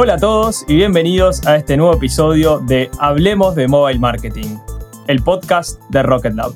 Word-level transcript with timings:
Hola 0.00 0.14
a 0.14 0.18
todos 0.18 0.64
y 0.68 0.76
bienvenidos 0.76 1.44
a 1.44 1.56
este 1.56 1.76
nuevo 1.76 1.92
episodio 1.92 2.60
de 2.60 2.88
Hablemos 3.00 3.56
de 3.56 3.66
Mobile 3.66 3.98
Marketing, 3.98 4.56
el 5.08 5.24
podcast 5.24 5.82
de 5.90 6.04
Rocket 6.04 6.34
Lab. 6.34 6.52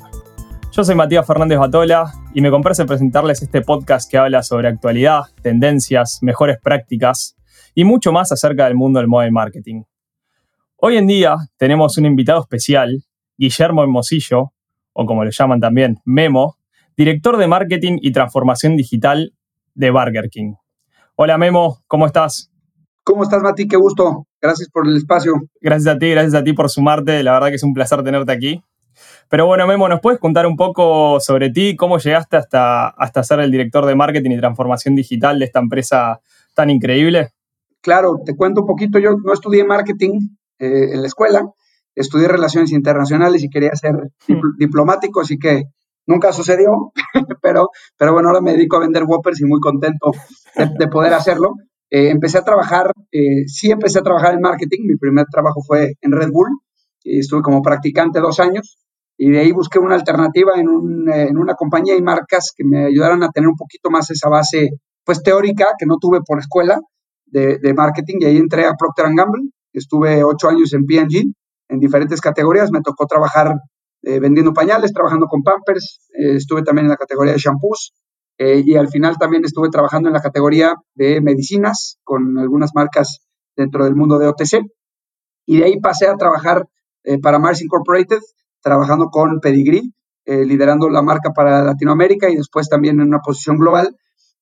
Yo 0.71 0.85
soy 0.85 0.95
Matías 0.95 1.27
Fernández 1.27 1.59
Batola 1.59 2.09
y 2.33 2.39
me 2.39 2.49
complace 2.49 2.85
presentarles 2.85 3.41
este 3.41 3.59
podcast 3.59 4.09
que 4.09 4.17
habla 4.17 4.43
sobre 4.43 4.69
actualidad, 4.69 5.23
tendencias, 5.41 6.19
mejores 6.21 6.57
prácticas 6.63 7.35
y 7.75 7.83
mucho 7.83 8.13
más 8.13 8.31
acerca 8.31 8.63
del 8.63 8.75
mundo 8.75 8.99
del 8.99 9.09
mobile 9.09 9.31
marketing. 9.31 9.83
Hoy 10.77 10.95
en 10.95 11.07
día 11.07 11.35
tenemos 11.57 11.97
un 11.97 12.05
invitado 12.05 12.39
especial, 12.39 13.03
Guillermo 13.35 13.83
Hermosillo, 13.83 14.53
o 14.93 15.05
como 15.05 15.25
le 15.25 15.31
llaman 15.31 15.59
también, 15.59 15.99
Memo, 16.05 16.55
director 16.95 17.35
de 17.35 17.47
marketing 17.47 17.97
y 18.01 18.13
transformación 18.13 18.77
digital 18.77 19.33
de 19.73 19.91
Burger 19.91 20.29
King. 20.29 20.53
Hola 21.17 21.37
Memo, 21.37 21.83
¿cómo 21.87 22.05
estás? 22.05 22.52
¿Cómo 23.03 23.23
estás, 23.23 23.41
Mati? 23.41 23.67
Qué 23.67 23.75
gusto. 23.75 24.27
Gracias 24.41 24.69
por 24.69 24.87
el 24.87 24.95
espacio. 24.95 25.33
Gracias 25.59 25.93
a 25.93 25.99
ti, 25.99 26.11
gracias 26.11 26.35
a 26.35 26.43
ti 26.43 26.53
por 26.53 26.69
sumarte. 26.69 27.21
La 27.21 27.33
verdad 27.33 27.49
que 27.49 27.55
es 27.55 27.63
un 27.63 27.73
placer 27.73 28.01
tenerte 28.01 28.31
aquí. 28.31 28.63
Pero 29.29 29.45
bueno, 29.45 29.67
Memo, 29.67 29.89
¿nos 29.89 29.99
puedes 29.99 30.19
contar 30.19 30.45
un 30.45 30.55
poco 30.55 31.19
sobre 31.19 31.49
ti? 31.49 31.75
¿Cómo 31.75 31.97
llegaste 31.97 32.37
hasta, 32.37 32.87
hasta 32.87 33.23
ser 33.23 33.41
el 33.41 33.51
director 33.51 33.85
de 33.85 33.95
marketing 33.95 34.31
y 34.31 34.37
transformación 34.37 34.95
digital 34.95 35.39
de 35.39 35.45
esta 35.45 35.59
empresa 35.59 36.21
tan 36.55 36.69
increíble? 36.69 37.31
Claro, 37.81 38.21
te 38.25 38.37
cuento 38.37 38.61
un 38.61 38.67
poquito. 38.67 38.99
Yo 38.99 39.17
no 39.21 39.33
estudié 39.33 39.65
marketing 39.65 40.19
eh, 40.59 40.93
en 40.93 41.01
la 41.01 41.07
escuela, 41.07 41.43
estudié 41.95 42.29
relaciones 42.29 42.71
internacionales 42.71 43.43
y 43.43 43.49
quería 43.49 43.75
ser 43.75 43.95
mm. 44.29 44.57
diplomático, 44.57 45.19
así 45.19 45.37
que 45.37 45.63
nunca 46.05 46.31
sucedió, 46.31 46.93
pero, 47.41 47.69
pero 47.97 48.13
bueno, 48.13 48.29
ahora 48.29 48.39
me 48.39 48.53
dedico 48.53 48.77
a 48.77 48.79
vender 48.79 49.03
Whoppers 49.03 49.41
y 49.41 49.45
muy 49.45 49.59
contento 49.59 50.11
de 50.55 50.87
poder 50.87 51.13
hacerlo. 51.13 51.55
Eh, 51.95 52.09
empecé 52.09 52.39
a 52.39 52.43
trabajar, 52.43 52.91
eh, 53.11 53.45
sí 53.45 53.69
empecé 53.69 53.99
a 53.99 54.01
trabajar 54.01 54.33
en 54.33 54.41
marketing, 54.41 54.79
mi 54.87 54.95
primer 54.95 55.27
trabajo 55.31 55.61
fue 55.61 55.93
en 56.01 56.11
Red 56.11 56.31
Bull, 56.31 56.49
y 57.03 57.19
estuve 57.19 57.43
como 57.43 57.61
practicante 57.61 58.19
dos 58.19 58.39
años, 58.39 58.79
y 59.15 59.29
de 59.29 59.41
ahí 59.41 59.51
busqué 59.51 59.77
una 59.77 59.93
alternativa 59.93 60.53
en, 60.55 60.69
un, 60.69 61.07
eh, 61.07 61.27
en 61.29 61.37
una 61.37 61.53
compañía 61.53 61.95
y 61.95 62.01
marcas 62.01 62.51
que 62.57 62.63
me 62.63 62.85
ayudaran 62.85 63.21
a 63.21 63.29
tener 63.29 63.47
un 63.47 63.55
poquito 63.55 63.91
más 63.91 64.09
esa 64.09 64.27
base, 64.27 64.71
pues 65.05 65.21
teórica, 65.21 65.67
que 65.77 65.85
no 65.85 65.97
tuve 66.01 66.21
por 66.25 66.39
escuela 66.39 66.79
de, 67.27 67.59
de 67.59 67.73
marketing, 67.75 68.15
y 68.21 68.25
ahí 68.25 68.37
entré 68.37 68.65
a 68.65 68.73
Procter 68.73 69.13
Gamble, 69.15 69.43
estuve 69.71 70.23
ocho 70.23 70.49
años 70.49 70.73
en 70.73 70.87
P&G, 70.87 71.31
en 71.69 71.79
diferentes 71.79 72.21
categorías, 72.21 72.71
me 72.71 72.81
tocó 72.81 73.05
trabajar 73.05 73.53
vendiendo 74.01 74.51
pañales, 74.51 74.91
trabajando 74.91 75.27
con 75.27 75.43
Pampers, 75.43 76.09
estuve 76.11 76.63
también 76.63 76.87
en 76.87 76.89
la 76.89 76.97
categoría 76.97 77.33
de 77.33 77.39
shampoos, 77.39 77.93
eh, 78.37 78.63
y 78.65 78.75
al 78.75 78.89
final 78.89 79.17
también 79.17 79.45
estuve 79.45 79.69
trabajando 79.69 80.09
en 80.09 80.13
la 80.13 80.21
categoría 80.21 80.73
de 80.95 81.21
medicinas 81.21 81.99
con 82.03 82.37
algunas 82.37 82.71
marcas 82.73 83.19
dentro 83.55 83.85
del 83.85 83.95
mundo 83.95 84.17
de 84.17 84.27
OTC. 84.27 84.61
Y 85.45 85.57
de 85.57 85.65
ahí 85.65 85.79
pasé 85.79 86.07
a 86.07 86.15
trabajar 86.15 86.67
eh, 87.03 87.19
para 87.19 87.39
Mars 87.39 87.61
Incorporated, 87.61 88.19
trabajando 88.61 89.07
con 89.07 89.39
Pedigree, 89.39 89.83
eh, 90.25 90.45
liderando 90.45 90.89
la 90.89 91.01
marca 91.01 91.31
para 91.31 91.63
Latinoamérica 91.63 92.29
y 92.29 92.37
después 92.37 92.69
también 92.69 92.99
en 92.99 93.07
una 93.07 93.19
posición 93.19 93.57
global. 93.57 93.95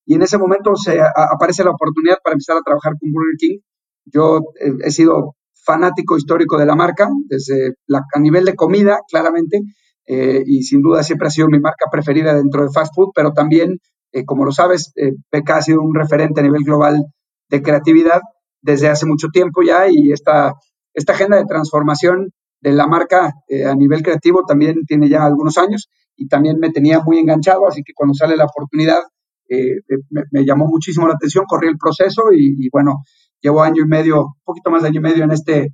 Y 0.06 0.16
en 0.16 0.22
ese 0.22 0.38
momento 0.38 0.75
se 0.75 1.00
aparece 1.00 1.64
la 1.64 1.72
oportunidad 1.72 2.17
para 2.23 2.34
empezar 2.34 2.58
a 2.58 2.62
trabajar 2.62 2.94
con 3.00 3.12
Burger 3.12 3.36
King. 3.38 3.59
Yo 4.06 4.42
he 4.84 4.92
sido 4.92 5.36
fanático 5.64 6.17
histórico 6.17 6.58
de 6.58 6.66
la 6.66 6.75
marca, 6.75 7.08
desde 7.28 7.75
a 7.88 8.19
nivel 8.19 8.45
de 8.45 8.56
comida, 8.56 9.00
claramente, 9.08 9.59
eh, 10.07 10.44
y 10.45 10.63
sin 10.63 10.81
duda 10.81 11.03
siempre 11.03 11.27
ha 11.27 11.31
sido 11.31 11.47
mi 11.47 11.59
marca 11.59 11.85
preferida 11.91 12.33
dentro 12.33 12.63
de 12.63 12.71
fast 12.71 12.94
food, 12.95 13.11
pero 13.13 13.33
también, 13.33 13.80
eh, 14.11 14.25
como 14.25 14.45
lo 14.45 14.52
sabes, 14.52 14.91
eh, 14.95 15.11
ha 15.31 15.61
sido 15.61 15.81
un 15.81 15.95
referente 15.95 16.41
a 16.41 16.44
nivel 16.44 16.63
global 16.63 17.03
de 17.49 17.61
creatividad 17.61 18.22
desde 18.61 18.89
hace 18.89 19.06
mucho 19.06 19.28
tiempo 19.29 19.61
ya 19.63 19.88
y 19.90 20.11
esta, 20.11 20.53
esta 20.94 21.13
agenda 21.13 21.38
de 21.38 21.45
transformación 21.45 22.31
de 22.61 22.72
la 22.73 22.88
marca 22.88 23.34
eh, 23.47 23.66
a 23.66 23.75
nivel 23.75 24.03
creativo 24.03 24.44
también 24.45 24.85
tiene 24.85 25.09
ya 25.09 25.25
algunos 25.25 25.57
años 25.57 25.90
y 26.16 26.28
también 26.28 26.59
me 26.59 26.69
tenía 26.72 27.00
muy 27.00 27.17
enganchado, 27.17 27.67
así 27.67 27.81
que 27.84 27.94
cuando 27.94 28.13
sale 28.13 28.35
la 28.35 28.45
oportunidad 28.45 29.00
me, 30.31 30.45
llamó 30.45 30.66
muchísimo 30.67 31.09
la 31.09 31.16
atención, 31.16 31.44
corrí 31.45 31.67
el 31.67 31.78
proceso 31.78 32.31
y, 32.31 32.56
y 32.57 32.69
bueno, 32.72 33.03
llevo 33.41 33.63
año 33.63 33.84
y 33.84 33.88
medio, 33.88 34.22
un 34.22 34.44
poquito 34.45 34.72
más 34.72 34.84
de 34.84 34.90
año 34.90 35.00
y 35.00 35.03
medio 35.03 35.25
en 35.25 35.31
este, 35.31 35.73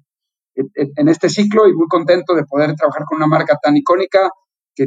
en 0.73 1.09
este 1.09 1.29
ciclo 1.29 1.67
y 1.67 1.73
muy 1.73 1.87
contento 1.87 2.33
de 2.33 2.43
poder 2.43 2.73
trabajar 2.75 3.03
con 3.05 3.17
una 3.17 3.27
marca 3.27 3.57
tan 3.61 3.77
icónica, 3.77 4.29
que, 4.75 4.85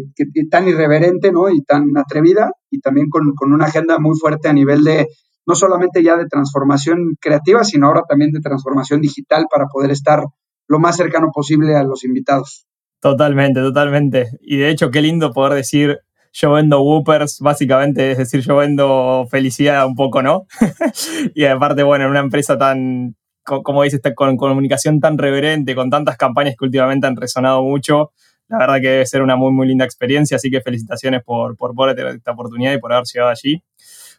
tan 0.51 0.69
irreverente 0.69 1.33
¿no? 1.33 1.51
y 1.51 1.63
tan 1.63 1.97
atrevida 1.97 2.53
y 2.71 2.81
también 2.81 3.09
con, 3.09 3.35
con, 3.35 3.53
una 3.53 3.67
agenda 3.67 3.99
muy 3.99 4.17
fuerte 4.17 4.49
a 4.49 4.53
nivel 4.53 4.85
de 4.85 5.09
no 5.47 5.55
solamente 5.55 6.03
ya 6.03 6.17
de 6.17 6.27
transformación 6.27 7.17
creativa, 7.21 7.65
sino 7.65 7.89
ahora 7.89 8.03
también 8.09 8.31
de 8.31 8.41
transformación 8.41 9.01
digital 9.01 9.47
para 9.51 9.67
poder 9.67 9.91
estar 9.91 10.23
lo 10.69 10.79
más 10.79 10.97
cercano 10.97 11.29
posible 11.33 11.75
a 11.75 11.83
los 11.83 12.05
invitados. 12.05 12.67
Totalmente, 13.01 13.61
totalmente. 13.61 14.29
Y 14.41 14.59
de 14.59 14.71
hecho, 14.71 14.91
qué 14.91 15.03
lindo 15.03 15.33
poder 15.33 15.55
decir 15.55 15.99
yo 16.33 16.53
vendo 16.53 16.83
Whoopers, 16.83 17.41
básicamente, 17.41 18.13
es 18.13 18.19
decir, 18.19 18.41
yo 18.41 18.57
vendo 18.57 19.27
felicidad 19.29 19.87
un 19.87 19.95
poco, 19.95 20.23
¿no? 20.23 20.47
y 21.35 21.45
aparte, 21.45 21.83
bueno, 21.83 22.05
en 22.05 22.11
una 22.11 22.21
empresa 22.21 22.57
tan, 22.57 23.17
como 23.63 23.83
dices, 23.83 24.01
con 24.15 24.37
comunicación 24.37 25.01
tan 25.01 25.19
reverente, 25.19 25.75
con 25.75 25.91
tantas 25.91 26.17
campañas 26.17 26.55
que 26.59 26.65
últimamente 26.65 27.07
han 27.07 27.17
resonado 27.17 27.63
mucho, 27.63 28.13
la 28.51 28.59
verdad 28.59 28.81
que 28.81 28.89
debe 28.89 29.07
ser 29.07 29.23
una 29.23 29.37
muy, 29.37 29.53
muy 29.53 29.69
linda 29.69 29.85
experiencia, 29.85 30.37
así 30.37 30.51
que 30.51 30.61
felicitaciones 30.61 31.23
por, 31.23 31.57
por 31.57 31.95
tener 31.95 32.17
esta 32.17 32.33
oportunidad 32.33 32.73
y 32.73 32.79
por 32.79 32.93
haber 32.93 33.05
llegado 33.07 33.31
allí. 33.31 33.63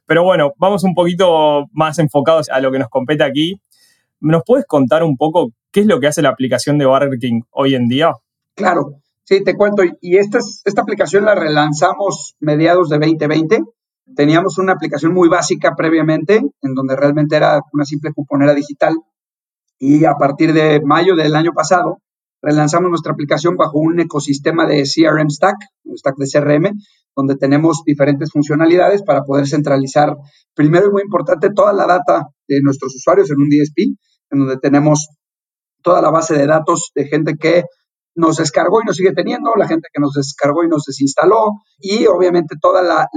Pero 0.05 0.23
bueno, 0.23 0.53
vamos 0.57 0.83
un 0.85 0.93
poquito 0.93 1.65
más 1.73 1.99
enfocados 1.99 2.49
a 2.49 2.61
lo 2.61 2.71
que 2.71 2.79
nos 2.79 2.87
compete 2.87 3.23
aquí. 3.23 3.61
¿Nos 4.21 4.43
puedes 4.45 4.65
contar 4.65 5.03
un 5.03 5.17
poco 5.17 5.51
qué 5.71 5.81
es 5.81 5.85
lo 5.85 5.99
que 5.99 6.07
hace 6.07 6.21
la 6.21 6.29
aplicación 6.29 6.77
de 6.77 6.85
Burger 6.85 7.19
King 7.19 7.41
hoy 7.51 7.75
en 7.75 7.87
día? 7.87 8.13
Claro, 8.55 9.01
sí, 9.25 9.43
te 9.43 9.55
cuento. 9.55 9.83
Y 9.99 10.17
esta, 10.17 10.39
esta 10.63 10.81
aplicación 10.81 11.25
la 11.25 11.35
relanzamos 11.35 12.35
mediados 12.39 12.87
de 12.89 12.99
2020. 12.99 13.59
Teníamos 14.15 14.57
una 14.57 14.73
aplicación 14.73 15.13
muy 15.13 15.27
básica 15.27 15.73
previamente, 15.75 16.37
en 16.37 16.73
donde 16.73 16.95
realmente 16.95 17.35
era 17.35 17.59
una 17.73 17.83
simple 17.83 18.13
cuponera 18.13 18.53
digital 18.53 18.95
y 19.81 20.05
a 20.05 20.13
partir 20.13 20.53
de 20.53 20.79
mayo 20.85 21.15
del 21.15 21.35
año 21.35 21.53
pasado 21.53 21.97
relanzamos 22.39 22.91
nuestra 22.91 23.13
aplicación 23.13 23.57
bajo 23.57 23.79
un 23.79 23.99
ecosistema 23.99 24.67
de 24.67 24.83
CRM 24.83 25.27
Stack, 25.27 25.55
un 25.85 25.97
stack 25.97 26.15
de 26.17 26.27
CRM, 26.31 26.71
donde 27.15 27.35
tenemos 27.35 27.81
diferentes 27.83 28.29
funcionalidades 28.31 29.01
para 29.01 29.23
poder 29.23 29.47
centralizar, 29.47 30.15
primero 30.53 30.87
y 30.87 30.91
muy 30.91 31.01
importante, 31.01 31.49
toda 31.49 31.73
la 31.73 31.87
data 31.87 32.27
de 32.47 32.61
nuestros 32.61 32.95
usuarios 32.95 33.31
en 33.31 33.41
un 33.41 33.49
DSP, 33.49 33.97
en 34.29 34.39
donde 34.39 34.57
tenemos 34.57 35.09
toda 35.81 35.99
la 35.99 36.11
base 36.11 36.35
de 36.35 36.45
datos 36.45 36.91
de 36.93 37.05
gente 37.07 37.33
que 37.35 37.63
nos 38.15 38.37
descargó 38.37 38.81
y 38.81 38.85
nos 38.85 38.97
sigue 38.97 39.13
teniendo, 39.13 39.51
la 39.57 39.67
gente 39.67 39.87
que 39.91 39.99
nos 39.99 40.13
descargó 40.13 40.63
y 40.63 40.67
nos 40.67 40.83
desinstaló, 40.83 41.53
y 41.79 42.05
obviamente 42.05 42.55
toda 42.61 42.83
la, 42.83 43.07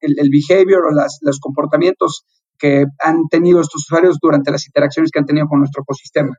el, 0.00 0.30
behavior 0.30 0.82
o 0.86 0.90
los 0.90 1.38
comportamientos 1.38 2.24
que 2.58 2.84
han 2.98 3.28
tenido 3.30 3.60
estos 3.60 3.84
usuarios 3.86 4.18
durante 4.20 4.50
las 4.50 4.66
interacciones 4.66 5.10
que 5.10 5.20
han 5.20 5.26
tenido 5.26 5.46
con 5.46 5.60
nuestro 5.60 5.82
ecosistema. 5.82 6.36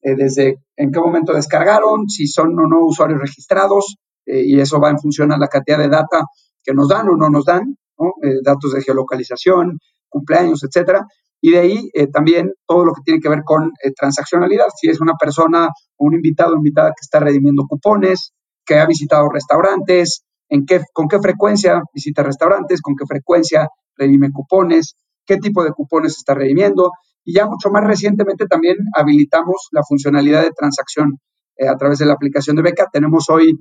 Eh, 0.00 0.14
desde 0.16 0.56
en 0.76 0.92
qué 0.92 1.00
momento 1.00 1.32
descargaron, 1.32 2.08
si 2.08 2.26
son 2.26 2.58
o 2.58 2.68
no 2.68 2.84
usuarios 2.84 3.20
registrados, 3.20 3.96
eh, 4.26 4.42
y 4.44 4.60
eso 4.60 4.78
va 4.80 4.90
en 4.90 4.98
función 4.98 5.32
a 5.32 5.38
la 5.38 5.48
cantidad 5.48 5.78
de 5.78 5.88
data 5.88 6.22
que 6.62 6.72
nos 6.72 6.88
dan 6.88 7.08
o 7.08 7.16
no 7.16 7.28
nos 7.28 7.44
dan, 7.44 7.76
eh, 8.22 8.36
datos 8.44 8.72
de 8.72 8.82
geolocalización, 8.82 9.78
cumpleaños, 10.08 10.62
etcétera. 10.62 11.04
Y 11.40 11.52
de 11.52 11.58
ahí 11.58 11.90
también 12.12 12.52
todo 12.66 12.84
lo 12.84 12.92
que 12.92 13.02
tiene 13.04 13.20
que 13.20 13.28
ver 13.28 13.42
con 13.44 13.70
transaccionalidad, 13.96 14.66
si 14.76 14.88
es 14.88 15.00
una 15.00 15.14
persona 15.14 15.68
o 15.96 16.06
un 16.06 16.14
invitado 16.14 16.54
o 16.54 16.56
invitada 16.56 16.88
que 16.88 17.00
está 17.00 17.20
redimiendo 17.20 17.64
cupones, 17.68 18.32
que 18.66 18.74
ha 18.80 18.86
visitado 18.86 19.28
restaurantes, 19.28 20.24
en 20.48 20.66
qué, 20.66 20.80
con 20.92 21.06
qué 21.06 21.20
frecuencia 21.20 21.80
visita 21.94 22.24
restaurantes, 22.24 22.80
con 22.80 22.96
qué 22.96 23.04
frecuencia 23.06 23.68
redime 23.96 24.30
cupones, 24.32 24.96
qué 25.28 25.36
tipo 25.36 25.62
de 25.62 25.72
cupones 25.72 26.16
está 26.16 26.34
redimiendo. 26.34 26.90
Y 27.24 27.34
ya 27.34 27.46
mucho 27.46 27.70
más 27.70 27.84
recientemente 27.84 28.46
también 28.46 28.76
habilitamos 28.94 29.68
la 29.70 29.82
funcionalidad 29.86 30.42
de 30.42 30.50
transacción 30.50 31.18
eh, 31.56 31.68
a 31.68 31.76
través 31.76 31.98
de 31.98 32.06
la 32.06 32.14
aplicación 32.14 32.56
de 32.56 32.62
Beca. 32.62 32.86
Tenemos 32.90 33.28
hoy 33.28 33.52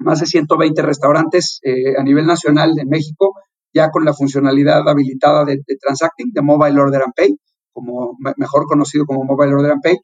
más 0.00 0.20
de 0.20 0.26
120 0.26 0.82
restaurantes 0.82 1.60
eh, 1.62 1.96
a 1.96 2.02
nivel 2.02 2.26
nacional 2.26 2.72
en 2.78 2.88
México, 2.88 3.34
ya 3.72 3.90
con 3.90 4.04
la 4.04 4.12
funcionalidad 4.12 4.86
habilitada 4.88 5.44
de, 5.44 5.60
Transacting, 5.80 6.32
de 6.32 6.42
Mobile 6.42 6.80
Order 6.80 7.02
and 7.02 7.14
Pay, 7.14 7.36
como 7.72 8.16
mejor 8.36 8.66
conocido 8.66 9.06
como 9.06 9.24
Mobile 9.24 9.54
Order 9.54 9.72
and 9.72 9.82
Pay. 9.82 9.98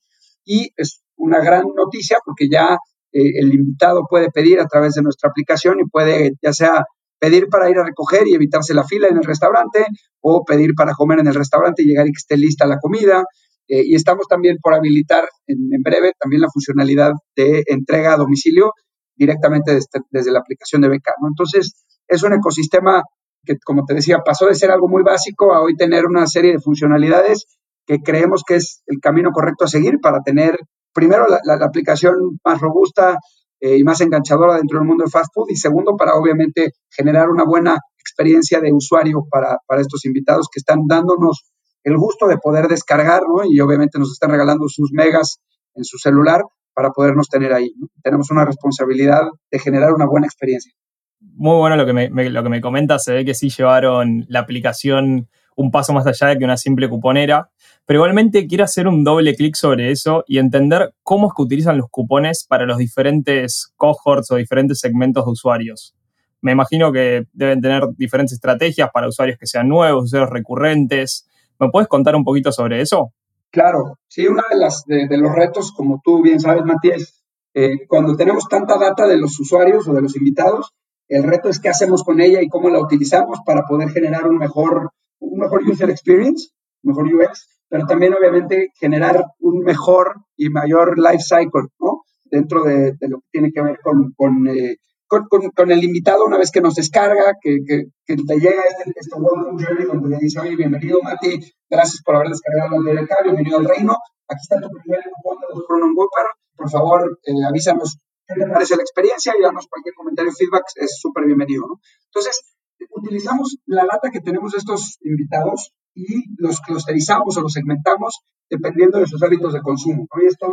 Y 0.45 0.71
es 0.77 1.03
una 1.17 1.41
gran 1.41 1.65
noticia 1.75 2.19
porque 2.25 2.49
ya 2.49 2.79
eh, 3.13 3.41
el 3.41 3.53
invitado 3.53 4.05
puede 4.09 4.31
pedir 4.31 4.61
a 4.61 4.67
través 4.67 4.95
de 4.95 5.03
nuestra 5.03 5.31
aplicación 5.31 5.81
y 5.81 5.89
puede 5.89 6.33
ya 6.41 6.53
sea 6.53 6.85
pedir 7.25 7.49
para 7.49 7.71
ir 7.71 7.79
a 7.79 7.85
recoger 7.85 8.29
y 8.29 8.35
evitarse 8.35 8.75
la 8.75 8.85
fila 8.85 9.09
en 9.09 9.17
el 9.17 9.25
restaurante 9.25 9.87
o 10.21 10.45
pedir 10.45 10.75
para 10.77 10.93
comer 10.93 11.21
en 11.21 11.29
el 11.29 11.35
restaurante 11.35 11.83
y 11.83 11.87
llegar 11.87 12.07
y 12.07 12.11
que 12.11 12.19
esté 12.19 12.37
lista 12.37 12.67
la 12.67 12.77
comida. 12.77 13.25
Eh, 13.67 13.83
y 13.83 13.95
estamos 13.95 14.27
también 14.29 14.59
por 14.61 14.75
habilitar 14.75 15.25
en, 15.47 15.59
breve 15.83 16.13
también 16.21 16.43
la 16.43 16.49
funcionalidad 16.53 17.13
de 17.35 17.65
entrega 17.67 18.13
a 18.13 18.19
domicilio 18.19 18.73
directamente 19.17 19.79
desde, 20.11 20.33
la 20.33 20.41
aplicación 20.41 20.83
de 20.83 20.91
Beca. 20.91 21.15
Entonces, 21.27 21.87
es 22.07 22.23
un 22.23 22.35
ecosistema 22.35 23.03
que, 23.43 23.55
como 23.65 23.85
te 23.87 23.95
decía, 23.95 24.19
pasó 24.19 24.47
de 24.47 24.55
ser 24.55 24.71
algo 24.71 24.87
muy 24.87 25.03
básico 25.03 25.55
a 25.55 25.63
hoy 25.63 25.77
tener 25.77 26.05
una 26.05 26.27
serie 26.27 26.53
de 26.53 26.59
funcionalidades 26.59 27.47
que 27.87 28.01
creemos 28.01 28.43
que 28.47 28.57
es 28.57 28.83
el 28.87 28.99
camino 29.01 29.31
correcto 29.33 29.65
a 29.65 29.69
seguir 29.69 29.99
para 30.03 30.21
tener, 30.21 30.59
primero, 30.93 31.27
la, 31.27 31.55
aplicación 31.55 32.15
más 32.45 32.61
robusta 32.61 33.17
eh, 33.61 33.79
y 33.79 33.85
más 33.85 34.01
enganchadora 34.01 34.57
dentro 34.57 34.79
del 34.79 34.87
mundo 34.89 35.05
del 35.05 35.11
fast 35.11 35.33
food 35.33 35.51
y 35.51 35.57
segundo, 35.57 35.97
para 35.97 36.15
obviamente 36.15 36.73
generar 36.91 37.29
una 37.29 37.45
buena 37.45 37.79
experiencia 37.99 38.61
de 38.61 38.73
usuario 38.73 39.27
para, 39.31 39.59
para 39.67 39.81
estos 39.81 40.05
invitados 40.05 40.49
que 40.53 40.59
están 40.59 40.81
dándonos 40.87 41.47
el 41.83 41.97
gusto 41.97 42.27
de 42.27 42.39
poder 42.39 42.67
descargar, 42.69 43.23
¿no? 43.23 43.45
Y 43.45 43.61
obviamente 43.61 43.99
nos 43.99 44.13
están 44.13 44.31
regalando 44.31 44.67
sus 44.69 44.91
megas 44.93 45.39
en 45.75 45.85
su 45.85 45.99
celular 45.99 46.43
para 46.75 46.91
podernos 46.91 47.29
tener 47.29 47.53
ahí. 47.53 47.73
Tenemos 48.03 48.31
una 48.31 48.45
responsabilidad 48.45 49.23
de 49.51 49.59
generar 49.59 49.93
una 49.93 50.07
buena 50.07 50.27
experiencia. 50.27 50.73
Muy 51.21 51.57
bueno 51.57 51.77
lo 51.77 51.87
que 51.87 51.93
me, 51.93 52.09
lo 52.09 52.43
que 52.43 52.49
me 52.49 52.61
se 52.99 53.13
ve 53.13 53.25
que 53.25 53.35
sí 53.35 53.49
llevaron 53.49 54.27
la 54.29 54.41
aplicación 54.41 55.29
un 55.57 55.71
paso 55.71 55.93
más 55.93 56.07
allá 56.07 56.29
de 56.29 56.39
que 56.39 56.45
una 56.45 56.57
simple 56.57 56.89
cuponera, 56.89 57.51
pero 57.87 57.99
igualmente 57.99 58.47
quiero 58.47 58.65
hacer 58.65 58.89
un 58.89 59.05
doble 59.05 59.35
clic 59.35 59.57
sobre 59.57 59.91
eso 59.91 60.25
y 60.27 60.39
entender 60.39 60.95
cómo 61.03 61.29
es 61.29 61.35
que 61.37 61.43
utilizan 61.43 61.77
los 61.77 61.91
cupones 61.91 62.47
para 62.49 62.65
los 62.65 62.79
diferentes 62.79 63.73
cohorts 63.77 64.31
o 64.31 64.37
diferentes 64.37 64.81
segmentos 64.81 65.27
de 65.27 65.31
usuarios. 65.33 65.95
Me 66.41 66.53
imagino 66.53 66.93
que 66.93 67.27
deben 67.33 67.61
tener 67.61 67.85
diferentes 67.97 68.35
estrategias 68.35 68.91
para 68.93 69.09
usuarios 69.09 69.39
que 69.39 69.47
sean 69.47 69.69
nuevos, 69.69 70.05
usuarios 70.05 70.31
recurrentes. 70.31 71.29
¿Me 71.59 71.71
puedes 71.71 71.89
contar 71.89 72.17
un 72.17 72.25
poquito 72.25 72.53
sobre 72.53 72.81
eso? 72.81 73.13
Claro, 73.51 73.99
sí, 74.09 74.27
uno 74.27 74.43
de, 74.51 74.59
las, 74.59 74.85
de, 74.85 75.17
los 75.17 75.33
retos, 75.35 75.73
como 75.73 76.01
tú 76.03 76.23
bien 76.23 76.41
sabes, 76.41 76.65
Matías, 76.65 77.23
eh, 77.55 77.87
cuando 77.87 78.17
tenemos 78.17 78.49
tanta 78.49 78.77
data 78.79 79.07
de 79.07 79.17
los 79.17 79.39
usuarios 79.39 79.87
o 79.87 79.95
de 79.95 80.03
los 80.03 80.17
invitados, 80.17 80.75
el 81.09 81.23
reto 81.23 81.49
es 81.49 81.61
qué 81.61 81.69
hacemos 81.69 82.03
con 82.03 82.21
ella 82.21 82.43
y 82.43 82.49
cómo 82.49 82.69
la 82.69 82.81
utilizamos 82.81 83.39
para 83.47 83.63
poder 83.63 83.91
generar 83.91 84.27
un 84.27 84.39
mejor, 84.39 84.91
un 85.21 85.39
mejor 85.39 85.63
user 85.63 85.89
experience, 85.91 86.49
mejor 86.83 87.07
UX, 87.07 87.54
pero 87.75 87.87
también 87.87 88.15
obviamente 88.15 88.71
generar 88.79 89.25
un 89.41 89.65
mejor 89.65 90.15
y 90.37 90.49
mayor 90.49 90.97
life 90.97 91.25
cycle, 91.25 91.67
¿no? 91.81 92.05
Dentro 92.23 92.63
de, 92.63 92.95
lo 93.01 93.19
que 93.19 93.27
tiene 93.33 93.51
que 93.51 93.63
ver 93.63 93.81
con, 93.83 94.13
con 94.17 94.47
eh, 94.47 94.77
con, 95.09 95.73
el 95.73 95.83
invitado 95.83 96.25
una 96.25 96.39
vez 96.39 96.53
que 96.53 96.61
nos 96.61 96.77
descarga, 96.77 97.35
que, 97.43 97.59
que, 97.67 98.15
te 98.15 98.35
llega 98.39 98.63
este, 98.63 98.93
este 98.95 99.17
welcome 99.17 99.61
journey 99.61 99.87
donde 99.87 100.09
le 100.09 100.19
dice, 100.21 100.39
oye, 100.39 100.55
bienvenido 100.55 101.01
Mati, 101.03 101.41
gracias 101.69 102.01
por 102.05 102.15
haber 102.15 102.29
descargado 102.29 102.77
el 102.77 102.85
DLK, 102.85 103.11
bienvenido 103.25 103.59
al 103.59 103.65
reino, 103.65 103.97
aquí 104.29 104.41
está 104.41 104.61
tu 104.61 104.69
primer 104.69 105.01
cupón 105.11 105.39
de 105.41 105.47
los 105.51 105.65
Whopper, 105.69 106.27
por 106.55 106.71
favor, 106.71 107.19
eh, 107.25 107.33
avísanos 107.45 107.99
qué 108.29 108.35
te 108.39 108.47
parece 108.53 108.77
la 108.77 108.83
experiencia 108.83 109.35
y 109.37 109.43
danos 109.43 109.67
cualquier 109.69 109.97
comentario 109.97 110.31
feedback, 110.31 110.63
es 110.77 110.97
súper 111.01 111.25
bienvenido, 111.25 111.67
¿no? 111.67 111.81
Entonces, 112.07 112.55
utilizamos 112.91 113.57
la 113.67 113.83
data 113.83 114.11
que 114.13 114.21
tenemos 114.21 114.53
de 114.53 114.59
estos 114.59 114.99
invitados 115.03 115.73
y 115.95 116.25
los 116.37 116.61
clusterizamos 116.61 117.37
o 117.37 117.41
los 117.41 117.53
segmentamos 117.53 118.21
dependiendo 118.51 118.99
de 118.99 119.07
sus 119.07 119.23
hábitos 119.23 119.53
de 119.53 119.63
consumo. 119.63 120.07
Hoy 120.11 120.27
esto 120.27 120.53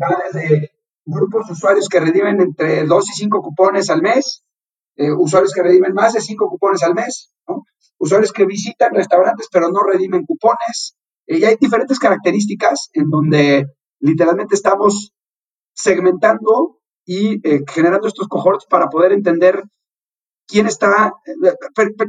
va 0.00 0.18
desde 0.32 0.70
grupos 1.04 1.46
de 1.46 1.52
usuarios 1.52 1.88
que 1.88 2.00
redimen 2.00 2.40
entre 2.40 2.84
2 2.84 3.10
y 3.10 3.12
5 3.14 3.42
cupones 3.42 3.90
al 3.90 4.02
mes, 4.02 4.44
eh, 4.96 5.12
usuarios 5.12 5.52
que 5.52 5.62
redimen 5.62 5.94
más 5.94 6.14
de 6.14 6.20
5 6.20 6.48
cupones 6.48 6.82
al 6.82 6.94
mes, 6.94 7.32
usuarios 7.98 8.32
que 8.32 8.44
visitan 8.44 8.92
restaurantes 8.92 9.48
pero 9.50 9.70
no 9.70 9.80
redimen 9.82 10.24
cupones. 10.24 10.96
Eh, 11.26 11.38
y 11.38 11.44
hay 11.44 11.56
diferentes 11.60 11.98
características 11.98 12.90
en 12.92 13.08
donde 13.08 13.66
literalmente 14.00 14.54
estamos 14.54 15.12
segmentando 15.72 16.80
y 17.04 17.40
eh, 17.48 17.62
generando 17.68 18.08
estos 18.08 18.26
cohorts 18.26 18.66
para 18.68 18.88
poder 18.88 19.12
entender 19.12 19.62
quién 20.46 20.66
está, 20.66 21.12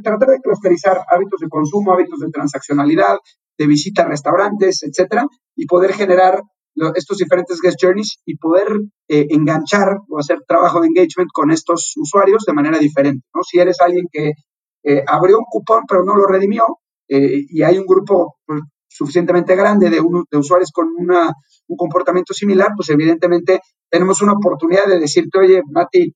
tratar 0.04 0.30
de 0.30 0.39
clusterizar 0.42 1.01
hábitos 1.10 1.39
de 1.39 1.50
consumo, 1.50 1.94
hábitos 1.94 2.19
de 2.19 2.30
transaccionalidad, 2.30 3.18
de 3.57 3.68
visita 3.68 4.04
a 4.04 4.07
restaurantes, 4.07 4.84
etcétera, 4.84 5.25
y 5.56 5.66
poder 5.66 5.94
generar 5.94 6.42
estos 6.95 7.18
diferentes 7.18 7.60
guest 7.62 7.78
journeys 7.81 8.19
y 8.25 8.38
poder 8.38 8.68
eh, 9.07 9.25
enganchar 9.30 9.98
o 10.07 10.19
hacer 10.19 10.39
trabajo 10.48 10.80
de 10.80 10.88
engagement 10.88 11.30
con 11.34 11.51
estos 11.51 11.94
usuarios 11.98 12.44
de 12.45 12.54
manera 12.54 12.78
diferente. 12.78 13.25
¿no? 13.34 13.42
Si 13.44 13.60
eres 13.60 13.78
alguien 13.81 14.06
que 14.12 14.34
eh, 14.84 15.04
abrió 15.07 15.39
un 15.39 15.45
cupón 15.50 15.84
pero 15.88 16.04
no 16.04 16.16
lo 16.16 16.28
redimió 16.28 16.66
eh, 17.10 17.42
y 17.50 17.63
hay 17.63 17.80
un 17.80 17.86
grupo 17.86 18.38
pues, 18.45 18.62
suficientemente 18.88 19.56
grande 19.56 19.89
de, 19.89 20.01
de 20.31 20.38
usuarios 20.38 20.72
con 20.72 20.88
una, 20.98 21.34
un 21.68 21.78
comportamiento 21.78 22.34
similar, 22.34 22.69
pues 22.75 22.89
evidentemente 22.89 23.60
tenemos 23.89 24.22
una 24.22 24.34
oportunidad 24.34 24.86
de 24.86 25.00
decirte, 25.00 25.39
oye, 25.39 25.62
Mati, 25.72 26.13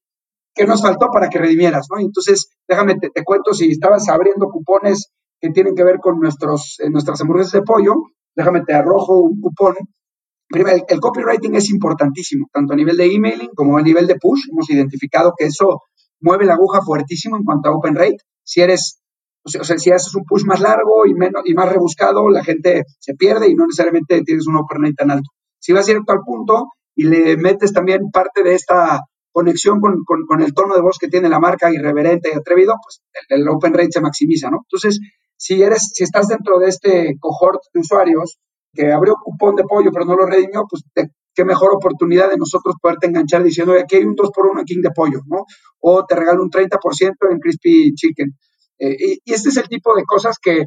¿qué 0.53 0.65
nos 0.65 0.81
faltó 0.81 1.07
para 1.11 1.29
que 1.29 1.39
redimieras? 1.39 1.87
¿no? 1.91 1.99
Entonces, 1.99 2.49
déjame, 2.67 2.95
te, 2.95 3.09
te, 3.09 3.23
cuento, 3.23 3.53
si 3.53 3.69
estabas 3.69 4.07
abriendo 4.09 4.47
cupones 4.49 5.11
que 5.39 5.49
tienen 5.49 5.75
que 5.75 5.83
ver 5.83 5.99
con 5.99 6.19
nuestros, 6.19 6.77
nuestras 6.89 7.21
hamburguesas 7.21 7.53
de 7.53 7.61
pollo, 7.63 7.95
déjame, 8.35 8.61
te 8.65 8.73
arrojo 8.73 9.19
un 9.19 9.39
cupón 9.41 9.75
Primero, 10.51 10.83
el, 10.85 10.99
copywriting 10.99 11.55
es 11.55 11.69
importantísimo, 11.69 12.47
tanto 12.51 12.73
a 12.73 12.75
nivel 12.75 12.97
de 12.97 13.05
emailing 13.05 13.51
como 13.55 13.77
a 13.77 13.81
nivel 13.81 14.05
de 14.05 14.15
push. 14.15 14.49
Hemos 14.51 14.69
identificado 14.69 15.31
que 15.37 15.45
eso 15.45 15.83
mueve 16.19 16.45
la 16.45 16.55
aguja 16.55 16.81
fuertísimo 16.81 17.37
en 17.37 17.43
cuanto 17.43 17.69
a 17.69 17.75
open 17.75 17.95
rate. 17.95 18.17
Si 18.43 18.59
eres, 18.59 18.99
o 19.45 19.49
sea, 19.49 19.77
si 19.77 19.91
haces 19.91 20.13
un 20.13 20.25
push 20.25 20.43
más 20.43 20.59
largo 20.59 21.05
y, 21.05 21.13
menos, 21.13 21.43
y 21.45 21.53
más 21.53 21.69
rebuscado, 21.69 22.29
la 22.29 22.43
gente 22.43 22.83
se 22.99 23.13
pierde 23.13 23.49
y 23.49 23.55
no 23.55 23.65
necesariamente 23.65 24.21
tienes 24.23 24.45
un 24.45 24.57
open 24.57 24.81
rate 24.81 24.95
tan 24.95 25.11
alto. 25.11 25.29
Si 25.57 25.71
vas 25.71 25.85
directo 25.85 26.11
al 26.11 26.19
punto 26.19 26.67
y 26.95 27.05
le 27.05 27.37
metes 27.37 27.71
también 27.71 28.11
parte 28.11 28.43
de 28.43 28.55
esta 28.55 28.99
conexión 29.31 29.79
con, 29.79 30.03
con, 30.05 30.41
el 30.41 30.53
tono 30.53 30.75
de 30.75 30.81
voz 30.81 30.97
que 30.99 31.07
tiene 31.07 31.29
la 31.29 31.39
marca 31.39 31.71
irreverente 31.71 32.29
y 32.33 32.37
atrevido, 32.37 32.75
pues 32.83 33.01
el, 33.29 33.47
open 33.47 33.73
rate 33.73 33.91
se 33.91 34.01
maximiza, 34.01 34.49
¿no? 34.49 34.59
Entonces, 34.63 34.99
si 35.37 35.61
eres, 35.61 35.91
si 35.93 36.03
estás 36.03 36.27
dentro 36.27 36.59
de 36.59 36.67
este 36.67 37.15
cohort 37.19 37.61
de 37.73 37.79
usuarios, 37.79 38.37
que 38.73 38.91
abrió 38.91 39.15
cupón 39.21 39.55
de 39.55 39.63
pollo 39.63 39.91
pero 39.91 40.05
no 40.05 40.15
lo 40.15 40.25
redimió, 40.25 40.65
pues 40.69 40.83
qué 41.33 41.45
mejor 41.45 41.73
oportunidad 41.73 42.29
de 42.29 42.37
nosotros 42.37 42.75
poderte 42.81 43.07
enganchar 43.07 43.43
diciendo, 43.43 43.73
aquí 43.73 43.97
hay 43.97 44.03
un 44.03 44.15
2 44.15 44.29
por 44.33 44.47
1 44.47 44.63
King 44.65 44.81
de 44.81 44.91
pollo, 44.91 45.19
¿no? 45.27 45.45
O 45.79 46.05
te 46.05 46.15
regalo 46.15 46.43
un 46.43 46.49
30% 46.49 46.77
en 47.31 47.39
Crispy 47.39 47.93
Chicken. 47.93 48.37
Eh, 48.79 48.95
y, 48.97 49.19
y, 49.25 49.33
este 49.33 49.49
es 49.49 49.57
el 49.57 49.67
tipo 49.67 49.95
de 49.95 50.03
cosas 50.03 50.37
que 50.41 50.65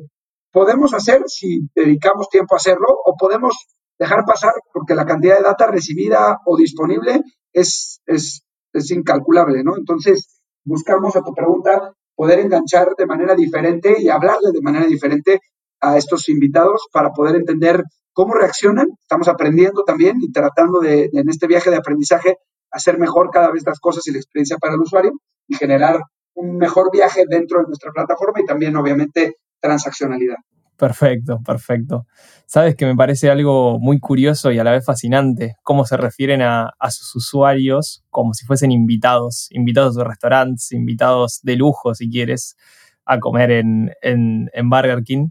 podemos 0.52 0.94
hacer 0.94 1.22
si 1.26 1.68
dedicamos 1.74 2.28
tiempo 2.28 2.54
a 2.54 2.58
hacerlo 2.58 2.86
o 2.88 3.16
podemos 3.18 3.54
dejar 3.98 4.24
pasar 4.24 4.52
porque 4.72 4.94
la 4.94 5.04
cantidad 5.04 5.36
de 5.36 5.42
data 5.42 5.66
recibida 5.66 6.38
o 6.46 6.56
disponible 6.56 7.20
es, 7.52 8.00
es, 8.06 8.44
es 8.78 8.90
incalculable, 8.90 9.62
¿no? 9.62 9.76
Entonces, 9.76 10.40
buscamos 10.64 11.16
a 11.16 11.22
tu 11.22 11.32
pregunta 11.32 11.94
poder 12.14 12.40
enganchar 12.40 12.94
de 12.96 13.06
manera 13.06 13.34
diferente 13.34 13.96
y 13.98 14.08
hablarle 14.08 14.50
de 14.52 14.62
manera 14.62 14.86
diferente 14.86 15.40
a 15.80 15.96
estos 15.96 16.28
invitados 16.28 16.88
para 16.92 17.10
poder 17.10 17.36
entender 17.36 17.82
cómo 18.12 18.34
reaccionan. 18.34 18.86
Estamos 19.02 19.28
aprendiendo 19.28 19.84
también 19.84 20.16
y 20.20 20.30
tratando 20.30 20.80
de, 20.80 21.10
en 21.12 21.28
este 21.28 21.46
viaje 21.46 21.70
de 21.70 21.76
aprendizaje, 21.76 22.36
hacer 22.70 22.98
mejor 22.98 23.30
cada 23.30 23.50
vez 23.50 23.64
las 23.66 23.80
cosas 23.80 24.06
y 24.06 24.12
la 24.12 24.18
experiencia 24.18 24.56
para 24.58 24.74
el 24.74 24.80
usuario 24.80 25.12
y 25.46 25.56
generar 25.56 26.00
un 26.34 26.56
mejor 26.56 26.90
viaje 26.92 27.24
dentro 27.28 27.60
de 27.60 27.66
nuestra 27.66 27.92
plataforma 27.92 28.40
y 28.40 28.46
también, 28.46 28.76
obviamente, 28.76 29.36
transaccionalidad. 29.60 30.36
Perfecto, 30.76 31.40
perfecto. 31.44 32.06
Sabes 32.46 32.74
que 32.74 32.84
me 32.84 32.96
parece 32.96 33.30
algo 33.30 33.78
muy 33.78 34.00
curioso 34.00 34.50
y 34.50 34.58
a 34.58 34.64
la 34.64 34.72
vez 34.72 34.84
fascinante 34.84 35.54
cómo 35.62 35.84
se 35.86 35.96
refieren 35.96 36.42
a, 36.42 36.74
sus 36.90 37.14
usuarios 37.14 38.04
como 38.10 38.34
si 38.34 38.44
fuesen 38.44 38.72
invitados, 38.72 39.48
invitados 39.50 39.94
de 39.94 40.04
restaurantes, 40.04 40.72
invitados 40.72 41.40
de 41.42 41.56
lujo, 41.56 41.94
si 41.94 42.10
quieres 42.10 42.56
a 43.04 43.20
comer 43.20 43.52
en, 43.52 43.92
en, 44.02 44.50
en 44.52 44.70
Burger 44.70 45.02
King. 45.04 45.28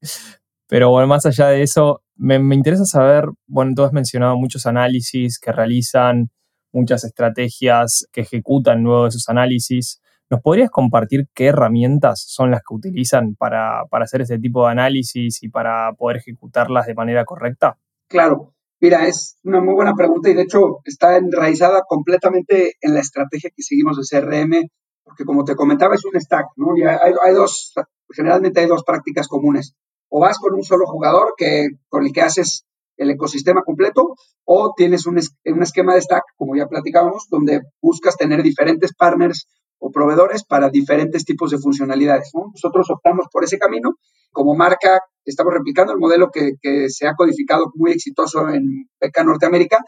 Pero 0.68 0.90
bueno, 0.90 1.06
más 1.06 1.26
allá 1.26 1.48
de 1.48 1.62
eso, 1.62 2.02
me, 2.16 2.38
me, 2.38 2.54
interesa 2.54 2.84
saber, 2.84 3.26
bueno, 3.46 3.72
tú 3.74 3.84
has 3.84 3.92
mencionado 3.92 4.36
muchos 4.36 4.66
análisis 4.66 5.38
que 5.38 5.52
realizan, 5.52 6.30
muchas 6.72 7.04
estrategias 7.04 8.06
que 8.12 8.22
ejecutan 8.22 8.82
luego 8.82 9.04
de 9.04 9.08
esos 9.10 9.28
análisis. 9.28 10.01
¿Nos 10.32 10.40
podrías 10.40 10.70
compartir 10.70 11.28
qué 11.34 11.48
herramientas 11.48 12.24
son 12.26 12.50
las 12.50 12.62
que 12.66 12.74
utilizan 12.74 13.34
para, 13.34 13.84
para 13.90 14.04
hacer 14.04 14.22
este 14.22 14.38
tipo 14.38 14.64
de 14.64 14.72
análisis 14.72 15.42
y 15.42 15.50
para 15.50 15.92
poder 15.92 16.16
ejecutarlas 16.16 16.86
de 16.86 16.94
manera 16.94 17.26
correcta? 17.26 17.76
Claro, 18.08 18.54
Mira, 18.80 19.06
es 19.06 19.38
una 19.44 19.60
muy 19.60 19.74
buena 19.74 19.94
pregunta 19.94 20.30
y 20.30 20.34
de 20.34 20.42
hecho 20.42 20.80
está 20.84 21.18
enraizada 21.18 21.82
completamente 21.86 22.76
en 22.80 22.94
la 22.94 23.00
estrategia 23.00 23.50
que 23.54 23.62
seguimos 23.62 23.98
de 23.98 24.02
CRM 24.08 24.70
porque 25.04 25.24
como 25.24 25.44
te 25.44 25.54
comentaba 25.54 25.94
es 25.94 26.04
un 26.06 26.18
stack, 26.18 26.46
¿no? 26.56 26.76
Y 26.78 26.82
hay, 26.82 27.34
dos, 27.34 27.74
generalmente 28.10 28.60
hay 28.60 28.66
dos 28.66 28.84
prácticas 28.84 29.28
comunes. 29.28 29.74
O 30.08 30.18
vas 30.20 30.38
con 30.38 30.54
un 30.54 30.62
solo 30.62 30.86
jugador 30.86 31.34
que, 31.36 31.68
con 31.90 32.04
el 32.04 32.12
que 32.12 32.22
haces 32.22 32.64
el 32.96 33.10
ecosistema 33.10 33.62
completo, 33.62 34.14
o 34.44 34.72
tienes 34.74 35.06
un, 35.06 35.20
un 35.44 35.62
esquema 35.62 35.94
de 35.94 36.00
stack, 36.00 36.24
como 36.36 36.56
ya 36.56 36.66
platicábamos, 36.66 37.28
donde 37.30 37.60
buscas 37.82 38.16
tener 38.16 38.42
diferentes 38.42 38.94
partners 38.94 39.46
o 39.82 39.90
proveedores 39.90 40.44
para 40.44 40.70
diferentes 40.70 41.24
tipos 41.24 41.50
de 41.50 41.58
funcionalidades. 41.58 42.30
¿no? 42.34 42.52
Nosotros 42.54 42.88
optamos 42.88 43.26
por 43.32 43.42
ese 43.42 43.58
camino. 43.58 43.96
Como 44.30 44.54
marca, 44.54 45.00
estamos 45.24 45.52
replicando 45.52 45.92
el 45.92 45.98
modelo 45.98 46.30
que, 46.30 46.54
se 46.88 47.08
ha 47.08 47.14
codificado 47.14 47.72
muy 47.74 47.90
exitoso 47.90 48.48
en 48.48 48.88
Beca 49.00 49.24
Norteamérica, 49.24 49.78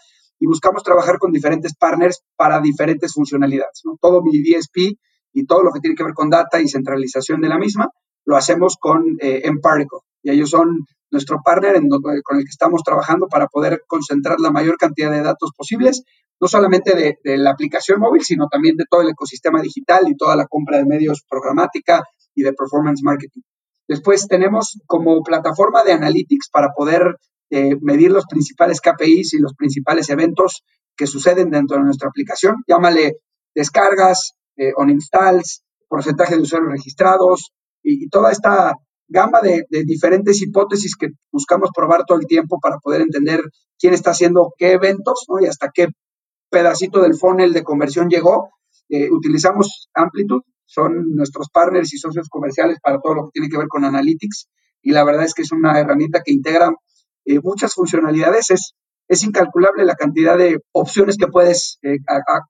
y 0.40 0.46
buscamos 0.46 0.82
trabajar 0.82 1.18
con 1.18 1.30
diferentes 1.30 1.74
partners 1.76 2.22
para 2.36 2.60
diferentes 2.60 3.12
funcionalidades. 3.14 3.82
Todo 4.00 4.20
mi 4.20 4.42
DSP 4.42 4.98
y 5.32 5.46
todo 5.46 5.62
lo 5.62 5.70
que 5.70 5.78
tiene 5.78 5.94
que 5.94 6.02
ver 6.02 6.12
con 6.12 6.28
data 6.28 6.60
y 6.60 6.66
centralización 6.68 7.40
de 7.40 7.48
la 7.48 7.58
misma, 7.58 7.88
lo 8.26 8.36
hacemos 8.36 8.76
con 8.78 9.16
eh. 9.20 9.42
Y 10.22 10.30
ellos 10.30 10.50
son 10.50 10.80
nuestro 11.14 11.40
partner 11.42 11.80
con 12.22 12.36
el 12.36 12.44
que 12.44 12.50
estamos 12.50 12.82
trabajando 12.82 13.26
para 13.28 13.46
poder 13.46 13.82
concentrar 13.86 14.38
la 14.40 14.50
mayor 14.50 14.76
cantidad 14.76 15.10
de 15.10 15.22
datos 15.22 15.52
posibles, 15.56 16.02
no 16.40 16.48
solamente 16.48 16.94
de, 16.94 17.18
de, 17.24 17.38
la 17.38 17.52
aplicación 17.52 18.00
móvil, 18.00 18.22
sino 18.22 18.48
también 18.48 18.76
de 18.76 18.84
todo 18.90 19.00
el 19.00 19.08
ecosistema 19.08 19.62
digital 19.62 20.02
y 20.08 20.16
toda 20.16 20.36
la 20.36 20.46
compra 20.46 20.78
de 20.78 20.84
medios 20.84 21.22
programática 21.28 22.02
y 22.34 22.42
de 22.42 22.52
performance 22.52 23.02
marketing. 23.02 23.40
Después 23.88 24.26
tenemos 24.28 24.80
como 24.86 25.22
plataforma 25.22 25.82
de 25.82 25.92
analytics 25.92 26.50
para 26.50 26.72
poder 26.76 27.16
eh, 27.50 27.76
medir 27.80 28.10
los 28.10 28.26
principales 28.26 28.80
KPIs 28.80 29.34
y 29.34 29.38
los 29.38 29.54
principales 29.54 30.08
eventos 30.10 30.64
que 30.96 31.06
suceden 31.06 31.50
dentro 31.50 31.76
de 31.76 31.84
nuestra 31.84 32.08
aplicación. 32.08 32.56
Llámale 32.66 33.18
descargas, 33.54 34.32
eh, 34.56 34.72
on 34.76 34.90
installs, 34.90 35.62
porcentaje 35.88 36.36
de 36.36 36.42
usuarios 36.42 36.72
registrados 36.72 37.52
y, 37.82 38.08
toda 38.08 38.32
esta 38.32 38.74
gama 39.08 39.40
de, 39.40 39.64
diferentes 39.84 40.42
hipótesis 40.42 40.96
que 40.96 41.08
buscamos 41.30 41.70
probar 41.74 42.04
todo 42.06 42.18
el 42.18 42.26
tiempo 42.26 42.58
para 42.60 42.78
poder 42.78 43.02
entender 43.02 43.40
quién 43.78 43.94
está 43.94 44.10
haciendo 44.10 44.52
qué 44.58 44.72
eventos 44.72 45.26
y 45.40 45.46
hasta 45.46 45.70
qué 45.72 45.88
pedacito 46.50 47.02
del 47.02 47.14
funnel 47.14 47.52
de 47.52 47.62
conversión 47.62 48.08
llegó. 48.08 48.50
Eh, 48.88 49.10
utilizamos 49.10 49.88
Amplitude 49.94 50.44
son 50.66 51.14
nuestros 51.14 51.48
partners 51.50 51.92
y 51.94 51.98
socios 51.98 52.28
comerciales 52.28 52.78
para 52.82 52.98
todo 53.00 53.14
lo 53.14 53.24
que 53.24 53.30
tiene 53.34 53.48
que 53.48 53.58
ver 53.58 53.68
con 53.68 53.84
Analytics 53.84 54.48
y 54.82 54.92
la 54.92 55.04
verdad 55.04 55.24
es 55.24 55.34
que 55.34 55.42
es 55.42 55.52
una 55.52 55.78
herramienta 55.78 56.22
que 56.24 56.32
integra 56.32 56.74
eh, 57.24 57.40
muchas 57.42 57.74
funcionalidades. 57.74 58.50
Es, 58.50 58.74
es 59.08 59.22
incalculable 59.22 59.84
la 59.84 59.94
cantidad 59.94 60.36
de 60.36 60.58
opciones 60.72 61.16
que 61.16 61.28
puedes 61.28 61.78
eh, 61.82 61.98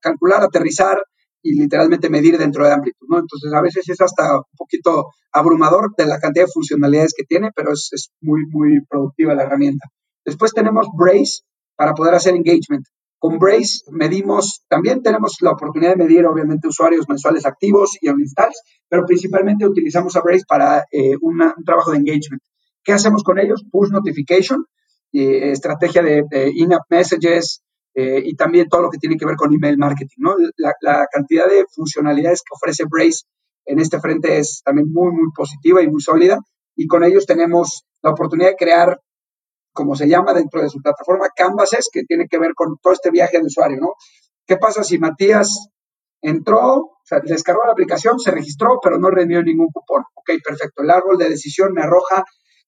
calcular, 0.00 0.42
aterrizar 0.42 0.98
y 1.44 1.60
literalmente 1.60 2.08
medir 2.08 2.38
dentro 2.38 2.64
de 2.64 2.72
Amplitude, 2.72 3.06
¿no? 3.08 3.18
Entonces, 3.18 3.52
a 3.52 3.60
veces 3.60 3.88
es 3.88 4.00
hasta 4.00 4.36
un 4.38 4.56
poquito 4.56 5.10
abrumador 5.30 5.94
de 5.96 6.06
la 6.06 6.18
cantidad 6.18 6.46
de 6.46 6.52
funcionalidades 6.52 7.12
que 7.14 7.24
tiene, 7.24 7.50
pero 7.54 7.72
es, 7.72 7.90
es 7.92 8.08
muy, 8.22 8.40
muy 8.50 8.80
productiva 8.88 9.34
la 9.34 9.42
herramienta. 9.42 9.86
Después 10.24 10.52
tenemos 10.52 10.86
Brace 10.96 11.42
para 11.76 11.92
poder 11.92 12.14
hacer 12.14 12.34
engagement. 12.34 12.86
Con 13.18 13.38
Brace 13.38 13.84
medimos, 13.90 14.64
también 14.68 15.02
tenemos 15.02 15.36
la 15.40 15.50
oportunidad 15.52 15.90
de 15.90 16.04
medir, 16.04 16.24
obviamente, 16.26 16.66
usuarios 16.66 17.06
mensuales 17.08 17.44
activos 17.44 17.90
y 18.00 18.08
uninstalls, 18.08 18.60
pero 18.88 19.04
principalmente 19.04 19.66
utilizamos 19.66 20.16
a 20.16 20.22
Brace 20.22 20.44
para 20.48 20.84
eh, 20.90 21.14
un 21.20 21.38
trabajo 21.64 21.92
de 21.92 21.98
engagement. 21.98 22.42
¿Qué 22.82 22.92
hacemos 22.92 23.22
con 23.22 23.38
ellos? 23.38 23.64
Push 23.70 23.90
notification, 23.90 24.64
eh, 25.12 25.52
estrategia 25.52 26.02
de, 26.02 26.24
in-app 26.54 26.82
messages 26.90 27.62
eh, 27.94 28.22
y 28.24 28.34
también 28.34 28.68
todo 28.68 28.82
lo 28.82 28.90
que 28.90 28.98
tiene 28.98 29.16
que 29.16 29.26
ver 29.26 29.36
con 29.36 29.52
email 29.54 29.78
marketing. 29.78 30.16
¿no? 30.18 30.34
La, 30.56 31.06
cantidad 31.10 31.46
de 31.46 31.64
funcionalidades 31.72 32.42
que 32.42 32.54
ofrece 32.54 32.84
Brace 32.88 33.22
en 33.66 33.78
este 33.78 34.00
frente 34.00 34.38
es 34.38 34.62
también 34.64 34.92
muy, 34.92 35.12
muy 35.12 35.30
positiva 35.34 35.82
y 35.82 35.88
muy 35.88 36.00
sólida. 36.00 36.38
Y 36.76 36.86
con 36.86 37.04
ellos 37.04 37.26
tenemos 37.26 37.84
la 38.02 38.10
oportunidad 38.10 38.50
de 38.50 38.56
crear 38.56 38.98
como 39.72 39.96
se 39.96 40.08
llama 40.08 40.32
dentro 40.32 40.62
de 40.62 40.70
su 40.70 40.80
plataforma, 40.80 41.26
Canvases, 41.34 41.88
que 41.92 42.04
tiene 42.04 42.26
que 42.28 42.38
ver 42.38 42.54
con 42.54 42.76
todo 42.80 42.92
este 42.92 43.10
viaje 43.10 43.38
de 43.38 43.46
usuario, 43.46 43.78
¿no? 43.80 43.94
¿Qué 44.46 44.56
pasa 44.56 44.84
si 44.84 44.98
Matías 44.98 45.68
entró, 46.22 46.92
descargó 47.24 47.62
la 47.66 47.72
aplicación, 47.72 48.20
se 48.20 48.30
registró, 48.30 48.78
pero 48.80 48.98
no 48.98 49.10
rendió 49.10 49.42
ningún 49.42 49.68
cupón? 49.72 50.04
Ok, 50.14 50.30
perfecto. 50.46 50.82
El 50.82 50.90
árbol 50.90 51.18
de 51.18 51.28
decisión 51.28 51.72
me 51.72 51.82
arroja 51.82 52.24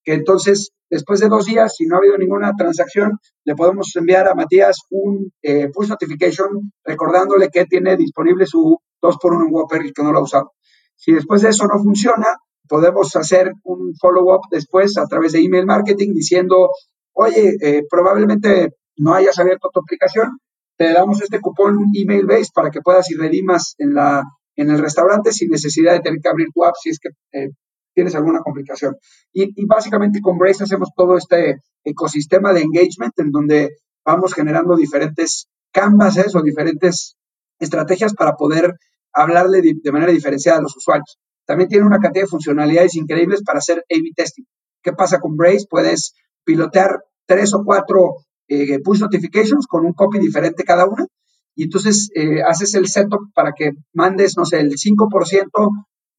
que 0.06 0.14
entonces, 0.14 0.70
después 0.88 1.18
de 1.18 1.28
dos 1.28 1.46
días, 1.46 1.75
si 1.76 1.84
no 1.84 1.96
ha 1.96 1.98
habido 1.98 2.16
ninguna 2.16 2.52
transacción, 2.56 3.18
le 3.44 3.56
podemos 3.56 3.90
enviar 3.96 4.28
a 4.28 4.36
Matías 4.36 4.76
un 4.90 5.32
eh, 5.42 5.68
push 5.75 5.88
notification 5.88 6.72
recordándole 6.84 7.48
que 7.48 7.64
tiene 7.64 7.96
disponible 7.96 8.46
su 8.46 8.78
2x1 9.02 9.46
en 9.46 9.52
Whopper 9.52 9.84
y 9.84 9.92
que 9.92 10.04
no 10.04 10.12
lo 10.12 10.20
ha 10.20 10.22
usado. 10.22 10.52
Si 10.94 11.12
después 11.12 11.42
de 11.42 11.48
eso 11.48 11.66
no 11.66 11.82
funciona, 11.82 12.26
podemos 12.68 13.16
hacer 13.16 13.52
un 13.64 13.94
follow-up 14.00 14.42
después 14.48 14.96
a 14.96 15.06
través 15.06 15.32
de 15.32 15.40
email 15.40 15.66
marketing 15.66 16.14
diciendo, 16.14 16.70
oye, 17.12 17.56
eh, 17.60 17.82
probablemente 17.90 18.70
no 18.98 19.12
hayas 19.12 19.36
abierto 19.40 19.70
tu 19.72 19.80
aplicación, 19.80 20.38
te 20.78 20.92
damos 20.92 21.20
este 21.20 21.40
cupón 21.40 21.78
email 21.94 22.26
based 22.26 22.52
para 22.54 22.70
que 22.70 22.80
puedas 22.80 23.10
ir 23.10 23.18
redimas 23.18 23.75
en, 23.78 23.92
la, 23.92 24.22
en 24.54 24.70
el 24.70 24.78
restaurante 24.78 25.32
sin 25.32 25.50
necesidad 25.50 25.94
de 25.94 26.00
tener 26.00 26.20
que 26.22 26.28
abrir 26.28 26.46
tu 26.54 26.64
app 26.64 26.75
si 26.80 26.90
es 26.90 27.00
que 27.00 27.08
eh, 27.32 27.48
tienes 27.96 28.14
alguna 28.14 28.40
complicación. 28.40 28.94
Y, 29.32 29.64
básicamente 29.66 30.20
con 30.20 30.36
Brace 30.36 30.64
hacemos 30.64 30.90
todo 30.94 31.16
este 31.16 31.62
ecosistema 31.82 32.52
de 32.52 32.60
engagement 32.60 33.18
en 33.18 33.30
donde 33.30 33.70
vamos 34.04 34.34
generando 34.34 34.76
diferentes 34.76 35.48
canvases 35.72 36.36
o 36.36 36.42
diferentes 36.42 37.16
estrategias 37.58 38.12
para 38.12 38.34
poder 38.34 38.74
hablarle 39.14 39.62
de 39.62 39.92
manera 39.92 40.12
diferenciada 40.12 40.58
a 40.58 40.62
los 40.62 40.76
usuarios. 40.76 41.18
También 41.46 41.70
tiene 41.70 41.86
una 41.86 41.98
cantidad 41.98 42.24
de 42.24 42.28
funcionalidades 42.28 42.96
increíbles 42.96 43.42
para 43.42 43.60
hacer 43.60 43.78
A-B 43.78 44.10
testing. 44.14 44.44
¿Qué 44.82 44.92
pasa 44.92 45.18
con 45.18 45.36
Brace? 45.36 45.66
Puedes 45.70 46.12
pilotear 46.44 47.00
tres 47.24 47.54
o 47.54 47.62
cuatro 47.64 48.16
eh, 48.46 48.78
push 48.80 49.00
notifications 49.00 49.66
con 49.66 49.86
un 49.86 49.94
copy 49.94 50.18
diferente 50.18 50.64
cada 50.64 50.86
una 50.86 51.06
y 51.54 51.64
entonces 51.64 52.10
eh, 52.14 52.42
haces 52.46 52.74
el 52.74 52.88
setup 52.88 53.32
para 53.34 53.52
que 53.56 53.70
mandes, 53.94 54.36
no 54.36 54.44
sé, 54.44 54.60
el 54.60 54.72
5% 54.72 55.70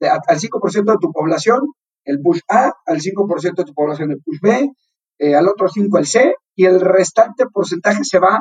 al 0.01 0.39
5% 0.39 0.91
de 0.91 0.97
tu 0.99 1.11
población, 1.11 1.59
el 2.05 2.21
push 2.21 2.39
A, 2.49 2.71
al 2.85 3.01
5% 3.01 3.55
de 3.55 3.63
tu 3.63 3.73
población 3.73 4.11
el 4.11 4.21
push 4.21 4.39
B, 4.41 4.71
eh, 5.19 5.35
al 5.35 5.47
otro 5.47 5.67
5 5.67 5.97
el 5.97 6.05
C 6.05 6.35
y 6.55 6.65
el 6.65 6.79
restante 6.79 7.45
porcentaje 7.51 8.03
se 8.03 8.19
va 8.19 8.39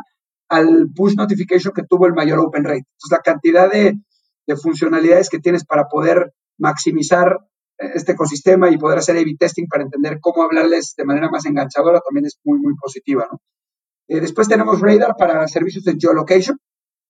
al 0.49 0.89
push 0.95 1.15
notification 1.17 1.73
que 1.75 1.83
tuvo 1.89 2.07
el 2.07 2.15
mayor 2.15 2.39
open 2.41 2.65
rate. 2.65 2.85
Entonces 2.87 3.11
la 3.11 3.19
cantidad 3.19 3.71
de, 3.71 3.95
de 4.47 4.57
funcionalidades 4.57 5.29
que 5.29 5.39
tienes 5.39 5.65
para 5.65 5.85
poder 5.85 6.33
maximizar 6.59 7.39
este 7.79 8.13
ecosistema 8.13 8.71
y 8.71 8.79
poder 8.79 8.99
hacer 8.99 9.17
A-B 9.17 9.37
testing 9.39 9.67
para 9.67 9.85
entender 9.85 10.19
cómo 10.21 10.43
hablarles 10.43 10.95
de 10.97 11.05
manera 11.05 11.29
más 11.29 11.45
enganchadora 11.45 12.01
también 12.01 12.27
es 12.27 12.39
muy, 12.45 12.59
muy 12.59 12.75
positiva. 12.75 13.29
¿no? 13.31 13.39
Eh, 14.09 14.21
después 14.21 14.49
tenemos 14.49 14.81
Radar 14.81 15.15
para 15.19 15.47
servicios 15.49 15.85
de 15.85 15.97
geolocation. 15.99 16.59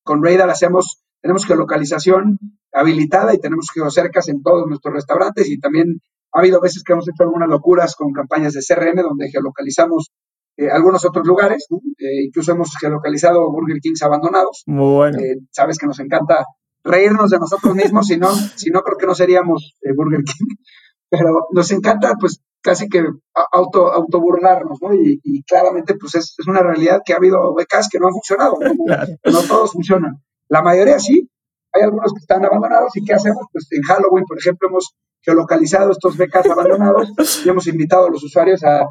Con 0.02 0.24
Radar 0.24 0.50
hacemos, 0.50 1.02
tenemos 1.26 1.44
geolocalización 1.44 2.38
habilitada 2.72 3.34
y 3.34 3.40
tenemos 3.40 3.66
geocercas 3.74 4.28
en 4.28 4.44
todos 4.44 4.64
nuestros 4.68 4.94
restaurantes 4.94 5.48
y 5.48 5.58
también 5.58 6.00
ha 6.32 6.38
habido 6.38 6.60
veces 6.60 6.84
que 6.84 6.92
hemos 6.92 7.08
hecho 7.08 7.24
algunas 7.24 7.48
locuras 7.48 7.96
con 7.96 8.12
campañas 8.12 8.52
de 8.52 8.60
CRM 8.60 9.02
donde 9.02 9.28
geolocalizamos 9.28 10.12
eh, 10.56 10.70
algunos 10.70 11.04
otros 11.04 11.26
lugares, 11.26 11.66
eh, 11.98 12.26
incluso 12.26 12.52
hemos 12.52 12.70
geolocalizado 12.80 13.50
Burger 13.50 13.80
Kings 13.80 14.02
abandonados. 14.02 14.62
Muy 14.66 14.94
bueno. 14.94 15.18
sabes 15.50 15.78
que 15.78 15.86
nos 15.86 15.98
encanta 15.98 16.44
reírnos 16.84 17.30
de 17.30 17.40
nosotros 17.40 17.74
mismos, 17.74 18.06
si 18.06 18.18
no, 18.18 18.32
si 18.32 18.70
no 18.70 18.82
creo 18.82 18.96
que 18.96 19.06
no 19.06 19.14
seríamos 19.16 19.74
eh, 19.82 19.90
Burger 19.96 20.22
King. 20.22 20.54
Pero 21.10 21.48
nos 21.52 21.72
encanta, 21.72 22.14
pues, 22.20 22.40
casi 22.62 22.88
que 22.88 23.04
auto, 23.52 23.92
auto 23.92 24.20
burlarnos, 24.20 24.78
¿no? 24.80 24.94
Y, 24.94 25.42
claramente, 25.42 25.94
pues, 25.94 26.14
es, 26.14 26.36
es, 26.38 26.46
una 26.46 26.60
realidad 26.60 27.00
que 27.04 27.14
ha 27.14 27.16
habido 27.16 27.52
becas 27.52 27.88
que 27.90 27.98
no 27.98 28.06
han 28.06 28.12
funcionado, 28.12 28.56
¿no? 28.60 28.74
No 29.32 29.42
todos 29.42 29.72
funcionan. 29.72 30.22
La 30.48 30.62
mayoría 30.62 30.98
sí, 30.98 31.28
hay 31.72 31.82
algunos 31.82 32.12
que 32.12 32.20
están 32.20 32.44
abandonados 32.44 32.96
y 32.96 33.04
¿qué 33.04 33.14
hacemos? 33.14 33.44
Pues 33.52 33.66
en 33.70 33.82
Halloween, 33.82 34.24
por 34.26 34.38
ejemplo, 34.38 34.68
hemos 34.68 34.94
geolocalizado 35.20 35.90
estos 35.90 36.16
becas 36.16 36.46
abandonados 36.46 37.12
y 37.44 37.48
hemos 37.48 37.66
invitado 37.66 38.06
a 38.06 38.10
los 38.10 38.22
usuarios 38.22 38.62
a, 38.64 38.86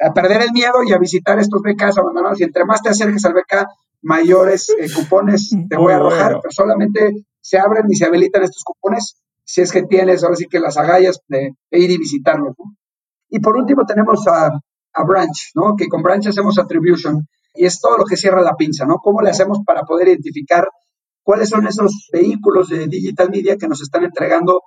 a 0.00 0.14
perder 0.14 0.42
el 0.42 0.52
miedo 0.52 0.82
y 0.86 0.92
a 0.92 0.98
visitar 0.98 1.38
estos 1.38 1.60
becas 1.62 1.98
abandonados 1.98 2.40
y 2.40 2.44
entre 2.44 2.64
más 2.64 2.82
te 2.82 2.90
acerques 2.90 3.24
al 3.24 3.34
beca, 3.34 3.66
mayores 4.02 4.68
eh, 4.78 4.86
cupones 4.94 5.50
te 5.68 5.76
voy 5.76 5.92
a 5.92 5.96
arrojar, 5.96 6.38
pero 6.40 6.52
solamente 6.52 7.24
se 7.40 7.58
abren 7.58 7.84
y 7.88 7.96
se 7.96 8.06
habilitan 8.06 8.42
estos 8.42 8.62
cupones 8.64 9.20
si 9.44 9.60
es 9.62 9.72
que 9.72 9.84
tienes 9.84 10.22
ahora 10.22 10.36
sí 10.36 10.46
que 10.46 10.60
las 10.60 10.76
agallas 10.76 11.20
de, 11.28 11.52
ir 11.70 11.90
y 11.90 11.98
visitarlos. 11.98 12.54
Y 13.28 13.38
por 13.40 13.56
último 13.56 13.84
tenemos 13.86 14.26
a, 14.26 14.50
a, 14.92 15.04
Branch, 15.04 15.50
¿no? 15.54 15.76
que 15.76 15.88
con 15.88 16.02
Branch 16.02 16.26
hacemos 16.26 16.58
attribution 16.58 17.26
y 17.56 17.66
es 17.66 17.80
todo 17.80 17.96
lo 17.96 18.04
que 18.04 18.16
cierra 18.16 18.42
la 18.42 18.54
pinza, 18.54 18.84
¿no? 18.84 18.96
¿Cómo 18.96 19.20
le 19.22 19.30
hacemos 19.30 19.58
para 19.66 19.82
poder 19.82 20.08
identificar 20.08 20.68
cuáles 21.22 21.48
son 21.48 21.66
esos 21.66 22.08
vehículos 22.12 22.68
de 22.68 22.86
digital 22.86 23.30
media 23.30 23.56
que 23.56 23.66
nos 23.66 23.82
están 23.82 24.04
entregando 24.04 24.62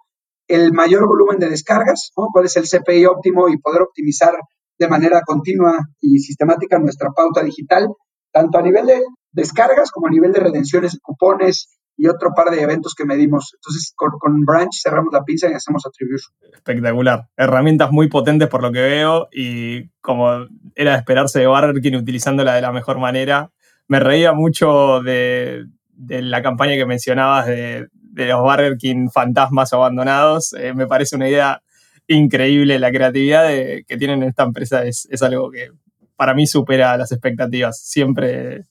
el 0.48 0.74
mayor 0.74 1.08
volumen 1.08 1.40
de 1.40 1.50
descargas, 1.50 2.12
¿no? 2.18 2.28
cuál 2.34 2.46
es 2.46 2.58
el 2.58 2.66
CPI 2.68 3.06
óptimo 3.06 3.48
y 3.50 3.58
poder 3.58 3.84
optimizar 3.84 4.34
de 4.78 4.88
manera 4.88 5.22
continua 5.26 5.78
y 6.02 6.18
sistemática 6.20 6.80
nuestra 6.80 7.12
pauta 7.12 7.44
digital, 7.44 7.88
tanto 8.32 8.58
a 8.58 8.62
nivel 8.62 8.88
de 8.88 9.02
descargas 9.32 9.92
como 9.92 10.08
a 10.08 10.10
nivel 10.10 10.32
de 10.32 10.40
redenciones 10.40 10.94
de 10.94 11.00
cupones 11.02 11.79
y 12.00 12.08
otro 12.08 12.30
par 12.34 12.50
de 12.50 12.62
eventos 12.62 12.96
que 12.96 13.04
medimos. 13.04 13.52
Entonces, 13.56 13.94
con, 13.94 14.46
Branch 14.46 14.74
cerramos 14.74 15.12
la 15.12 15.26
pinza 15.26 15.50
y 15.50 15.54
hacemos 15.54 15.86
attribution. 15.86 16.34
Espectacular. 16.54 17.28
Herramientas 17.36 17.92
muy 17.92 18.08
potentes 18.08 18.48
por 18.48 18.64
lo 18.64 18.72
que 18.72 18.80
veo 18.80 19.28
y 19.34 19.90
como 20.00 20.48
era 20.76 20.94
de 20.94 20.98
esperarse 20.98 21.40
de 21.40 21.48
Burger 21.48 21.82
King 21.82 21.98
utilizándola 21.98 22.54
de 22.56 22.62
la 22.62 22.72
mejor 22.72 23.00
manera. 23.00 23.52
Me 23.90 24.00
reía 24.00 24.32
mucho 24.32 25.02
de, 25.02 25.66
la 25.98 26.42
campaña 26.42 26.76
que 26.76 26.86
mencionabas 26.86 27.48
de, 27.48 27.90
los 28.16 28.42
Burger 28.42 28.78
King 28.78 29.10
fantasmas 29.14 29.74
abandonados. 29.74 30.54
Eh, 30.54 30.74
me 30.74 30.88
parece 30.88 31.18
una 31.18 31.28
idea 31.28 31.62
increíble. 32.08 32.80
La 32.80 32.92
creatividad 32.92 33.50
que 33.50 33.98
tienen 33.98 34.24
en 34.24 34.30
esta 34.30 34.44
empresa 34.44 34.86
es, 34.86 35.06
es 35.12 35.22
algo 35.22 35.52
que 35.52 35.72
para 36.16 36.34
mí 36.34 36.48
supera 36.48 36.96
las 36.96 37.12
expectativas. 37.12 37.78
Siempre 37.82 38.64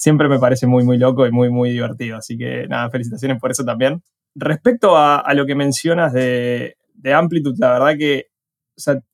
siempre 0.00 0.28
me 0.28 0.38
parece 0.38 0.66
muy, 0.66 0.82
muy 0.82 0.96
loco 0.96 1.26
y 1.26 1.30
muy, 1.30 1.50
muy 1.50 1.70
divertido. 1.70 2.16
Así 2.16 2.38
que 2.38 2.66
nada, 2.66 2.88
felicitaciones 2.88 3.38
por 3.38 3.50
eso 3.50 3.64
también. 3.64 4.02
Respecto 4.34 4.96
a, 4.96 5.22
lo 5.34 5.44
que 5.44 5.54
mencionas 5.54 6.14
de, 6.14 6.74
Amplitude, 7.04 7.56
la 7.58 7.72
verdad 7.72 7.98
que 7.98 8.28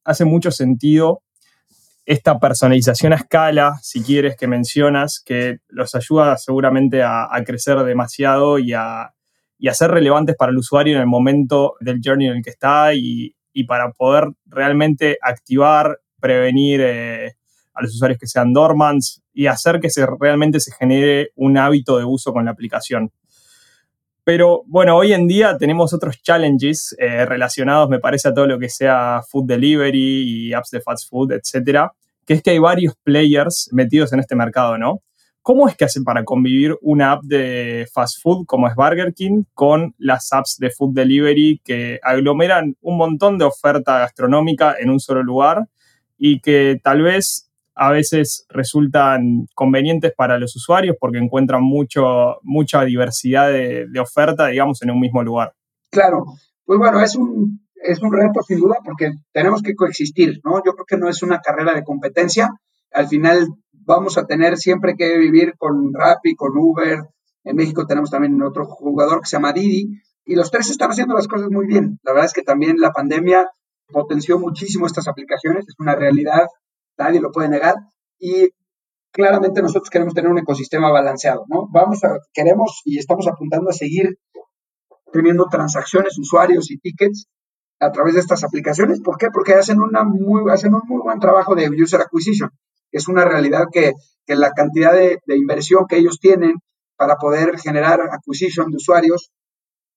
hace 0.04 0.24
mucho 0.24 0.52
sentido 0.52 1.22
esta 2.04 2.38
personalización 2.38 3.12
a 3.12 3.16
escala, 3.16 3.80
si 3.82 4.00
quieres, 4.00 4.36
que 4.36 4.46
mencionas, 4.46 5.20
que 5.26 5.58
los 5.68 5.96
ayuda 5.96 6.36
seguramente 6.36 7.02
a, 7.02 7.28
crecer 7.44 7.78
demasiado 7.78 8.60
y 8.60 8.72
a, 8.72 9.12
ser 9.72 9.90
relevantes 9.90 10.36
para 10.36 10.52
el 10.52 10.58
usuario 10.58 10.94
en 10.94 11.00
el 11.00 11.08
momento 11.08 11.74
del 11.80 12.00
journey 12.04 12.28
en 12.28 12.36
el 12.36 12.42
que 12.44 12.50
está 12.50 12.94
y, 12.94 13.34
para 13.66 13.90
poder 13.90 14.28
realmente 14.44 15.18
activar, 15.20 15.98
prevenir 16.20 16.80
eh, 16.80 17.32
a 17.76 17.82
los 17.82 17.94
usuarios 17.94 18.18
que 18.18 18.26
sean 18.26 18.52
dormants 18.52 19.22
y 19.32 19.46
hacer 19.46 19.80
que 19.80 19.90
se, 19.90 20.06
realmente 20.18 20.60
se 20.60 20.72
genere 20.72 21.30
un 21.36 21.58
hábito 21.58 21.98
de 21.98 22.04
uso 22.04 22.32
con 22.32 22.46
la 22.46 22.50
aplicación. 22.50 23.12
Pero 24.24 24.62
bueno, 24.66 24.96
hoy 24.96 25.12
en 25.12 25.28
día 25.28 25.56
tenemos 25.56 25.92
otros 25.92 26.20
challenges 26.20 26.96
eh, 26.98 27.24
relacionados, 27.26 27.88
me 27.88 28.00
parece, 28.00 28.28
a 28.28 28.34
todo 28.34 28.46
lo 28.46 28.58
que 28.58 28.68
sea 28.68 29.20
food 29.30 29.46
delivery 29.46 30.48
y 30.48 30.52
apps 30.52 30.70
de 30.70 30.80
fast 30.80 31.08
food, 31.08 31.32
etcétera, 31.32 31.92
que 32.26 32.34
es 32.34 32.42
que 32.42 32.50
hay 32.50 32.58
varios 32.58 32.94
players 33.04 33.68
metidos 33.72 34.12
en 34.12 34.18
este 34.18 34.34
mercado, 34.34 34.78
¿no? 34.78 35.02
¿Cómo 35.42 35.68
es 35.68 35.76
que 35.76 35.84
hacen 35.84 36.02
para 36.02 36.24
convivir 36.24 36.76
una 36.82 37.12
app 37.12 37.22
de 37.22 37.86
fast 37.94 38.20
food 38.20 38.46
como 38.46 38.66
es 38.66 38.74
Burger 38.74 39.14
King 39.14 39.44
con 39.54 39.94
las 39.96 40.32
apps 40.32 40.56
de 40.58 40.70
food 40.70 40.92
delivery 40.92 41.60
que 41.62 42.00
aglomeran 42.02 42.74
un 42.80 42.96
montón 42.96 43.38
de 43.38 43.44
oferta 43.44 44.00
gastronómica 44.00 44.74
en 44.76 44.90
un 44.90 44.98
solo 44.98 45.22
lugar 45.22 45.68
y 46.18 46.40
que 46.40 46.80
tal 46.82 47.02
vez 47.02 47.45
a 47.76 47.90
veces 47.90 48.46
resultan 48.48 49.46
convenientes 49.54 50.12
para 50.16 50.38
los 50.38 50.56
usuarios 50.56 50.96
porque 50.98 51.18
encuentran 51.18 51.62
mucho, 51.62 52.38
mucha 52.42 52.82
diversidad 52.84 53.50
de, 53.50 54.00
oferta, 54.00 54.46
digamos, 54.46 54.80
en 54.82 54.90
un 54.90 54.98
mismo 54.98 55.22
lugar. 55.22 55.52
Claro, 55.90 56.24
pues 56.64 56.78
bueno, 56.78 57.02
es 57.02 57.14
un, 57.16 57.60
es 57.74 58.00
un 58.00 58.12
reto 58.12 58.40
sin 58.42 58.60
duda 58.60 58.76
porque 58.82 59.12
tenemos 59.30 59.60
que 59.60 59.74
coexistir, 59.74 60.40
¿no? 60.42 60.62
Yo 60.64 60.72
creo 60.72 60.86
que 60.86 60.96
no 60.96 61.08
es 61.08 61.22
una 61.22 61.40
carrera 61.40 61.74
de 61.74 61.84
competencia. 61.84 62.48
Al 62.92 63.08
final 63.08 63.46
vamos 63.72 64.16
a 64.16 64.26
tener 64.26 64.56
siempre 64.56 64.94
que 64.96 65.18
vivir 65.18 65.54
con 65.58 65.92
Rappi, 65.92 66.34
con 66.34 66.56
Uber. 66.56 67.00
En 67.44 67.56
México 67.56 67.86
tenemos 67.86 68.10
también 68.10 68.42
otro 68.42 68.64
jugador 68.64 69.20
que 69.20 69.26
se 69.26 69.36
llama 69.36 69.52
Didi. 69.52 70.00
Y 70.24 70.34
los 70.34 70.50
tres 70.50 70.70
están 70.70 70.90
haciendo 70.90 71.14
las 71.14 71.28
cosas 71.28 71.50
muy 71.50 71.66
bien. 71.66 71.98
La 72.02 72.12
verdad 72.12 72.26
es 72.26 72.32
que 72.32 72.42
también 72.42 72.76
la 72.78 72.92
pandemia 72.92 73.50
potenció 73.92 74.38
muchísimo 74.38 74.86
estas 74.86 75.08
aplicaciones. 75.08 75.68
Es 75.68 75.74
una 75.78 75.94
realidad 75.94 76.46
nadie 76.98 77.20
lo 77.20 77.32
puede 77.32 77.48
negar, 77.48 77.74
y 78.18 78.48
claramente 79.12 79.62
nosotros 79.62 79.90
queremos 79.90 80.14
tener 80.14 80.30
un 80.30 80.38
ecosistema 80.38 80.90
balanceado, 80.90 81.44
¿no? 81.48 81.68
Vamos 81.72 82.04
a, 82.04 82.18
queremos 82.32 82.82
y 82.84 82.98
estamos 82.98 83.26
apuntando 83.26 83.70
a 83.70 83.72
seguir 83.72 84.18
teniendo 85.12 85.46
transacciones, 85.50 86.18
usuarios 86.18 86.70
y 86.70 86.78
tickets 86.78 87.26
a 87.80 87.90
través 87.90 88.14
de 88.14 88.20
estas 88.20 88.44
aplicaciones. 88.44 89.00
¿Por 89.00 89.16
qué? 89.16 89.28
Porque 89.32 89.54
hacen, 89.54 89.80
una 89.80 90.04
muy, 90.04 90.50
hacen 90.50 90.74
un 90.74 90.82
muy 90.86 91.00
buen 91.02 91.18
trabajo 91.18 91.54
de 91.54 91.68
user 91.70 92.00
acquisition. 92.00 92.50
Es 92.92 93.08
una 93.08 93.24
realidad 93.24 93.66
que, 93.72 93.92
que 94.26 94.36
la 94.36 94.50
cantidad 94.52 94.92
de, 94.92 95.18
de, 95.24 95.36
inversión 95.36 95.86
que 95.88 95.96
ellos 95.96 96.18
tienen 96.20 96.56
para 96.96 97.16
poder 97.16 97.58
generar 97.58 98.00
acquisition 98.10 98.70
de 98.70 98.76
usuarios 98.76 99.30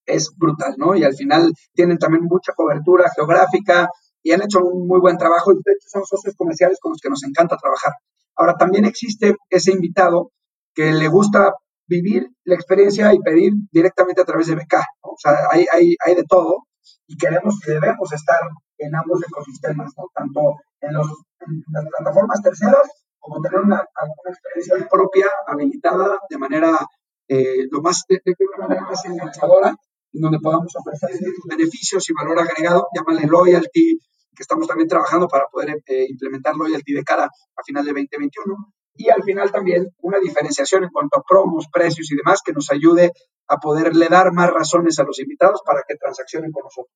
es 0.06 0.32
brutal, 0.36 0.76
¿no? 0.78 0.96
Y 0.96 1.04
al 1.04 1.14
final 1.14 1.54
tienen 1.74 1.98
también 1.98 2.24
mucha 2.24 2.54
cobertura 2.54 3.10
geográfica, 3.16 3.90
y 4.24 4.32
han 4.32 4.42
hecho 4.42 4.60
un 4.60 4.88
muy 4.88 5.00
buen 5.00 5.18
trabajo 5.18 5.52
y 5.52 5.56
de 5.56 5.74
hecho 5.74 5.88
son 5.88 6.06
socios 6.06 6.36
comerciales 6.36 6.80
con 6.82 6.92
los 6.92 7.02
que 7.02 7.10
nos 7.10 7.24
encanta 7.24 7.58
trabajar. 7.58 7.94
Ahora, 8.36 8.56
también 8.56 8.86
existe 8.86 9.36
ese 9.50 9.72
invitado 9.72 10.32
que 10.74 10.92
le 10.94 11.08
gusta 11.08 11.54
vivir 11.88 12.28
la 12.46 12.56
experiencia 12.56 13.14
y 13.14 13.20
pedir 13.20 13.54
directamente 13.72 14.22
a 14.22 14.26
través 14.26 14.48
de 14.48 14.56
BK. 14.56 14.76
O 15.02 15.16
sea, 15.18 15.34
hay, 15.52 15.66
hay, 15.72 15.96
hay, 16.06 16.16
de 16.16 16.24
todo 16.24 16.68
y 17.08 17.18
queremos 17.18 17.60
que 17.64 17.72
debemos 17.72 18.14
estar 18.14 18.40
en 18.78 18.96
ambos 18.96 19.22
ecosistemas, 19.28 19.92
tanto 20.14 20.40
en, 20.82 20.94
las 20.94 21.86
plataformas 21.98 22.42
terceras 22.42 23.06
como 23.20 23.42
tener 23.42 23.60
una, 23.60 23.84
experiencia 24.26 24.88
propia, 24.90 25.26
habilitada 25.48 26.18
de 26.30 26.38
manera, 26.38 26.80
eh, 27.28 27.68
lo 27.72 27.82
más, 27.82 28.04
de, 28.08 28.22
de, 28.24 28.36
manera 28.58 28.82
más 28.82 29.04
enganchadora 29.06 29.76
en 30.14 30.22
donde 30.22 30.40
podamos 30.40 30.74
ofrecer 30.76 31.10
beneficios 31.46 32.10
y 32.10 32.14
valor 32.14 32.40
agregado, 32.40 32.88
llámale 32.96 33.28
loyalty, 33.28 34.00
que 34.36 34.44
estamos 34.44 34.68
también 34.68 34.88
trabajando 34.88 35.28
para 35.28 35.46
poder 35.52 35.82
eh, 35.86 36.06
implementar 36.10 36.56
loyalty 36.56 36.94
de 36.94 37.04
cara 37.04 37.26
a 37.26 37.64
final 37.64 37.84
de 37.84 37.92
2021. 37.92 38.56
Y 38.96 39.10
al 39.10 39.24
final 39.24 39.52
también 39.52 39.88
una 40.02 40.20
diferenciación 40.20 40.84
en 40.84 40.90
cuanto 40.90 41.20
a 41.20 41.24
promos, 41.28 41.68
precios 41.72 42.12
y 42.12 42.16
demás 42.16 42.42
que 42.44 42.54
nos 42.54 42.70
ayude 42.72 43.12
a 43.48 43.58
poderle 43.58 44.08
dar 44.08 44.34
más 44.34 44.50
razones 44.50 45.00
a 45.00 45.04
los 45.04 45.20
invitados 45.20 45.62
para 45.66 45.84
que 45.88 45.96
transaccionen 45.96 46.52
con 46.52 46.64
nosotros. 46.64 46.94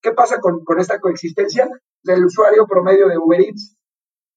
¿Qué 0.00 0.12
pasa 0.12 0.38
con, 0.38 0.64
con 0.64 0.80
esta 0.80 0.98
coexistencia? 0.98 1.68
El 2.04 2.24
usuario 2.24 2.66
promedio 2.66 3.08
de 3.08 3.18
Uber 3.18 3.40
Eats 3.40 3.76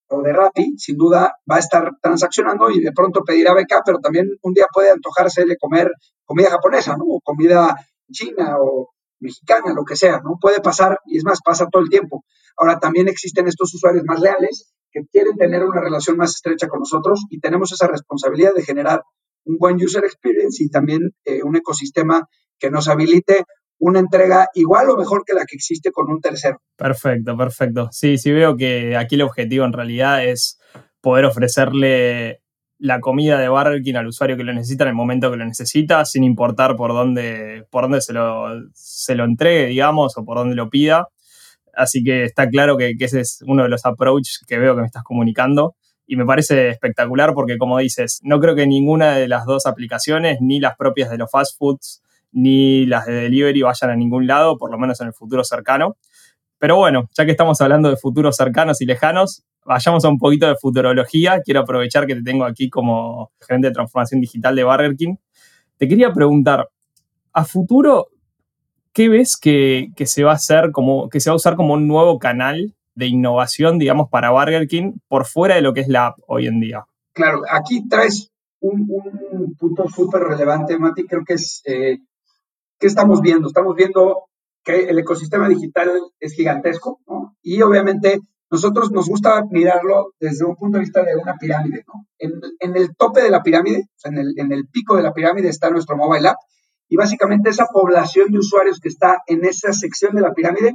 o 0.10 0.22
de 0.22 0.34
Rappi, 0.34 0.74
sin 0.78 0.98
duda 0.98 1.36
va 1.50 1.56
a 1.56 1.60
estar 1.60 1.92
transaccionando 2.02 2.70
y 2.70 2.82
de 2.82 2.92
pronto 2.92 3.24
pedirá 3.24 3.54
beca, 3.54 3.82
pero 3.86 4.00
también 4.00 4.28
un 4.42 4.54
día 4.54 4.66
puede 4.72 4.92
antojarse 4.92 5.46
de 5.46 5.58
comer 5.58 5.90
comida 6.26 6.50
japonesa, 6.50 6.98
¿no? 6.98 7.06
O 7.06 7.22
comida 7.22 7.76
china 8.13 8.56
o 8.60 8.93
mexicana, 9.19 9.73
lo 9.73 9.84
que 9.84 9.95
sea, 9.95 10.21
¿no? 10.23 10.38
Puede 10.39 10.62
pasar, 10.62 10.99
y 11.06 11.17
es 11.17 11.23
más, 11.23 11.39
pasa 11.43 11.67
todo 11.71 11.82
el 11.82 11.89
tiempo. 11.89 12.23
Ahora 12.58 12.80
también 12.80 13.08
existen 13.08 13.47
estos 13.47 13.73
usuarios 13.73 14.04
más 14.06 14.19
leales 14.19 14.73
que 14.91 15.02
quieren 15.12 15.36
tener 15.36 15.63
una 15.63 15.82
relación 15.82 16.17
más 16.17 16.32
estrecha 16.32 16.67
con 16.67 16.80
nosotros 16.80 17.21
y 17.30 17.39
tenemos 17.39 17.71
esa 17.71 17.88
responsabilidad 17.88 18.54
de 18.54 18.63
generar 18.63 19.02
un 19.45 19.58
buen 19.58 19.76
user 19.76 20.04
experience 20.06 20.63
y 20.63 20.69
también 20.69 21.02
eh, 21.26 21.41
un 21.43 21.56
ecosistema 21.56 22.28
que 22.60 22.69
nos 22.69 22.88
habilite 22.88 23.43
una 23.80 23.99
entrega 23.99 24.47
igual 24.54 24.89
o 24.89 24.97
mejor 24.97 25.23
que 25.26 25.34
la 25.34 25.45
que 25.45 25.56
existe 25.56 25.91
con 25.91 26.10
un 26.10 26.21
tercero. 26.21 26.62
Perfecto, 26.78 27.36
perfecto. 27.36 27.89
Sí, 27.91 28.17
sí 28.17 28.32
veo 28.32 28.56
que 28.56 28.95
aquí 28.95 29.15
el 29.15 29.23
objetivo 29.23 29.65
en 29.65 29.73
realidad 29.73 30.23
es 30.26 30.60
poder 31.02 31.26
ofrecerle 31.26 32.42
la 32.84 33.00
comida 33.00 33.39
de 33.39 33.48
Burger 33.48 33.82
King 33.82 33.96
al 33.96 34.08
usuario 34.08 34.36
que 34.36 34.43
lo 34.43 34.52
necesita 34.52 34.84
en 34.84 34.89
el 34.89 34.93
momento 34.93 35.32
que 35.32 35.38
lo 35.38 35.46
necesita, 35.46 36.04
sin 36.04 36.26
importar 36.26 36.76
por 36.76 36.91
dónde, 36.91 37.65
por 37.69 37.84
dónde 37.86 38.02
se, 38.02 38.12
lo, 38.12 38.48
se 38.74 39.15
lo 39.15 39.24
entregue, 39.24 39.67
digamos, 39.67 40.17
o 40.17 40.26
por 40.26 40.38
dónde 40.38 40.58
lo 40.58 40.69
pida. 40.69 41.08
Así 41.74 42.04
que 42.04 42.26
está 42.26 42.50
claro 42.50 42.76
que, 42.76 42.91
ese 43.00 43.22
es 43.22 43.41
uno 43.48 43.63
de 43.63 43.69
los 43.69 43.86
approaches 43.86 44.43
que 44.46 44.60
veo 44.60 44.76
que 44.76 44.82
me 44.82 44.88
estás 44.88 45.04
comunicando. 45.04 45.76
Y 46.06 46.17
me 46.17 46.26
parece 46.26 46.67
espectacular 46.67 47.34
porque, 47.34 47.58
como 47.58 47.78
dices, 47.78 48.19
no 48.22 48.41
creo 48.41 48.54
que 48.54 48.67
ninguna 48.67 49.15
de 49.15 49.30
las 49.30 49.46
dos 49.46 49.65
aplicaciones, 49.65 50.39
ni 50.41 50.60
las 50.60 50.76
propias 50.76 51.10
de 51.10 51.17
los 51.17 51.32
fast 51.32 51.58
foods, 51.58 52.04
ni 52.34 52.86
las 52.86 53.06
de 53.06 53.13
delivery 53.13 53.62
vayan 53.62 53.91
a 53.91 53.96
ningún 53.96 54.28
lado, 54.28 54.58
por 54.58 54.69
lo 54.69 54.78
menos 54.78 55.00
en 55.00 55.08
el 55.08 55.13
futuro 55.13 55.46
cercano. 55.46 55.96
Pero 56.60 56.76
bueno, 56.76 57.10
ya 57.17 57.24
que 57.24 57.32
estamos 57.32 57.62
hablando 57.62 57.89
de 57.89 57.96
futuros 57.96 58.36
cercanos 58.36 58.82
y 58.82 58.86
lejanos, 58.86 59.46
vayamos 59.65 60.04
a 60.06 60.10
un 60.10 60.17
poquito 60.17 60.47
de 60.47 60.56
futurología. 60.56 61.41
Quiero 61.43 61.62
aprovechar 61.62 62.06
que 62.06 62.15
te 62.15 62.23
tengo 62.23 62.45
aquí 62.45 62.69
como 62.69 63.32
gerente 63.39 63.67
de 63.67 63.73
transformación 63.73 64.21
digital 64.21 64.56
de 64.56 64.63
Burger 64.63 64.95
King. 64.95 65.15
Te 65.78 65.88
quería 65.88 66.12
preguntar, 66.12 66.69
a 67.34 67.45
futuro, 67.45 68.08
¿qué 68.93 69.10
ves 69.10 69.38
que, 69.38 69.91
se 70.06 70.23
va 70.23 70.32
a 70.32 70.36
hacer 70.36 70.71
como, 70.71 71.10
que 71.10 71.19
se 71.19 71.30
va 71.30 71.34
a 71.34 71.38
usar 71.38 71.56
como 71.56 71.73
un 71.73 71.88
nuevo 71.88 72.19
canal 72.19 72.76
de 72.95 73.08
innovación, 73.08 73.80
digamos, 73.80 74.10
para 74.10 74.32
Burger 74.32 74.67
King 74.67 74.93
por 75.08 75.26
fuera 75.26 75.56
de 75.56 75.62
lo 75.62 75.73
que 75.73 75.82
es 75.82 75.88
la 75.88 76.08
app 76.08 76.19
hoy 76.28 76.47
en 76.47 76.60
día? 76.60 76.86
Claro, 77.13 77.41
aquí 77.49 77.88
traes 77.88 78.32
un, 78.60 78.88
punto 79.58 79.88
súper 79.89 80.21
relevante, 80.21 80.78
Mati, 80.78 81.06
creo 81.06 81.23
que 81.26 81.34
es, 81.34 81.62
eh, 81.65 81.97
¿qué 82.80 82.88
estamos 82.88 83.21
viendo? 83.21 83.47
Estamos 83.47 83.76
viendo 83.76 84.26
que 84.63 84.86
el 84.86 84.97
ecosistema 84.99 85.49
digital 85.49 85.89
es 86.19 86.34
gigantesco, 86.34 87.02
¿no? 87.08 87.36
Y 87.41 87.62
obviamente 87.62 88.19
nosotros 88.54 88.92
nos 88.92 89.08
gusta 89.10 89.44
mirarlo 89.50 90.13
desde 90.20 90.46
un 90.46 90.56
punto 90.56 90.78
de 90.78 90.84
vista 90.84 91.02
de 91.02 91.16
una 91.16 91.34
pirámide, 91.38 91.84
¿no? 91.88 92.06
En, 92.20 92.78
el 92.78 92.96
tope 92.96 93.24
de 93.24 93.32
la 93.32 93.42
pirámide, 93.42 93.89
en 94.04 94.20
el, 94.20 94.36
en 94.38 94.52
el 94.52 94.68
pico 94.68 94.96
de 94.96 95.02
la 95.02 95.12
pirámide 95.12 95.50
está 95.50 95.72
nuestro 95.72 95.98
mobile 95.98 96.28
app 96.28 96.38
y 96.88 96.96
básicamente 96.96 97.50
esa 97.50 97.66
población 97.66 98.32
de 98.32 98.38
usuarios 98.38 98.80
que 98.80 98.89
está 98.89 99.18
en 99.26 99.44
esa 99.44 99.74
sección 99.74 100.13
de 100.13 100.22
la 100.22 100.36
pirámide, 100.36 100.72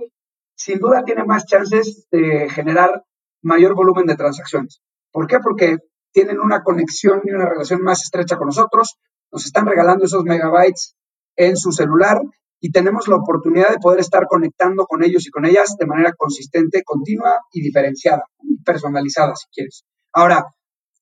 sin 0.56 0.80
duda 0.80 1.04
tiene 1.04 1.22
más 1.22 1.44
chances 1.46 2.08
de 2.10 2.50
generar 2.50 3.04
mayor 3.42 3.76
volumen 3.76 4.06
de 4.06 4.16
transacciones. 4.16 4.82
¿Por 5.12 5.28
qué? 5.28 5.38
Porque 5.38 5.76
tienen 6.10 6.40
una 6.40 6.64
conexión 6.64 7.20
y 7.22 7.30
una 7.30 7.48
relación 7.48 7.80
más 7.82 8.02
estrecha 8.02 8.38
con 8.38 8.46
nosotros, 8.46 8.98
nos 9.30 9.46
están 9.46 9.66
regalando 9.66 10.04
esos 10.04 10.24
megabytes 10.24 10.96
en 11.36 11.56
su 11.56 11.70
celular 11.70 12.20
y 12.60 12.70
tenemos 12.72 13.06
la 13.08 13.16
oportunidad 13.16 13.70
de 13.70 13.78
poder 13.78 14.00
estar 14.00 14.26
conectando 14.26 14.84
con 14.86 15.04
ellos 15.04 15.26
y 15.26 15.30
con 15.30 15.44
ellas 15.44 15.76
de 15.78 15.86
manera 15.86 16.12
consistente, 16.16 16.82
continua 16.84 17.36
y 17.52 17.62
diferenciada, 17.62 18.24
personalizada, 18.64 19.34
si 19.36 19.46
quieres. 19.52 19.84
Ahora, 20.12 20.44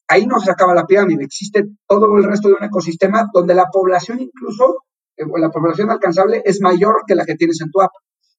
ahí 0.09 0.27
no 0.27 0.38
se 0.38 0.51
acaba 0.51 0.75
la 0.75 0.85
pirámide, 0.85 1.25
existe 1.25 1.64
todo 1.87 2.16
el 2.16 2.25
resto 2.25 2.49
de 2.49 2.55
un 2.55 2.64
ecosistema 2.64 3.29
donde 3.33 3.55
la 3.55 3.66
población 3.73 4.21
incluso, 4.21 4.85
eh, 5.16 5.25
la 5.38 5.51
población 5.51 5.90
alcanzable 5.90 6.42
es 6.45 6.61
mayor 6.61 7.03
que 7.07 7.14
la 7.14 7.25
que 7.25 7.35
tienes 7.35 7.61
en 7.61 7.71
tu 7.71 7.81
app 7.81 7.92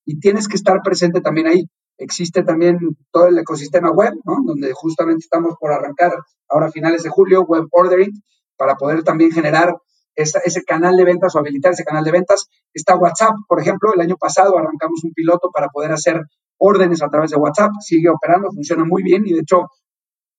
y 0.06 0.20
tienes 0.20 0.48
que 0.48 0.56
estar 0.56 0.82
presente 0.84 1.22
también 1.22 1.48
ahí. 1.48 1.64
Existe 1.98 2.44
también 2.44 2.78
todo 3.12 3.28
el 3.28 3.38
ecosistema 3.40 3.92
web, 3.92 4.14
¿no? 4.24 4.38
donde 4.46 4.72
justamente 4.74 5.24
estamos 5.24 5.56
por 5.60 5.72
arrancar 5.72 6.12
ahora 6.48 6.68
a 6.68 6.72
finales 6.72 7.02
de 7.02 7.10
julio, 7.10 7.42
web 7.42 7.66
ordering, 7.72 8.12
para 8.56 8.76
poder 8.76 9.04
también 9.04 9.32
generar 9.32 9.74
ese 10.18 10.64
canal 10.64 10.98
de 10.98 11.06
ventas 11.06 11.36
o 11.36 11.40
habilitar 11.40 11.74
ese 11.74 11.84
canal 11.84 12.04
de 12.04 12.12
ventas. 12.12 12.48
Está 12.74 12.96
WhatsApp, 12.98 13.36
por 13.48 13.62
ejemplo, 13.62 13.94
el 13.94 14.02
año 14.02 14.18
pasado 14.18 14.58
arrancamos 14.58 15.04
un 15.04 15.14
piloto 15.14 15.50
para 15.54 15.70
poder 15.70 15.92
hacer 15.92 16.22
órdenes 16.58 17.02
a 17.04 17.10
través 17.10 17.32
de 17.32 17.38
WhatsApp, 17.38 17.72
sigue 17.80 18.10
operando, 18.10 18.50
funciona 18.52 18.84
muy 18.84 19.04
bien 19.04 19.24
y 19.26 19.34
de 19.34 19.42
hecho 19.42 19.68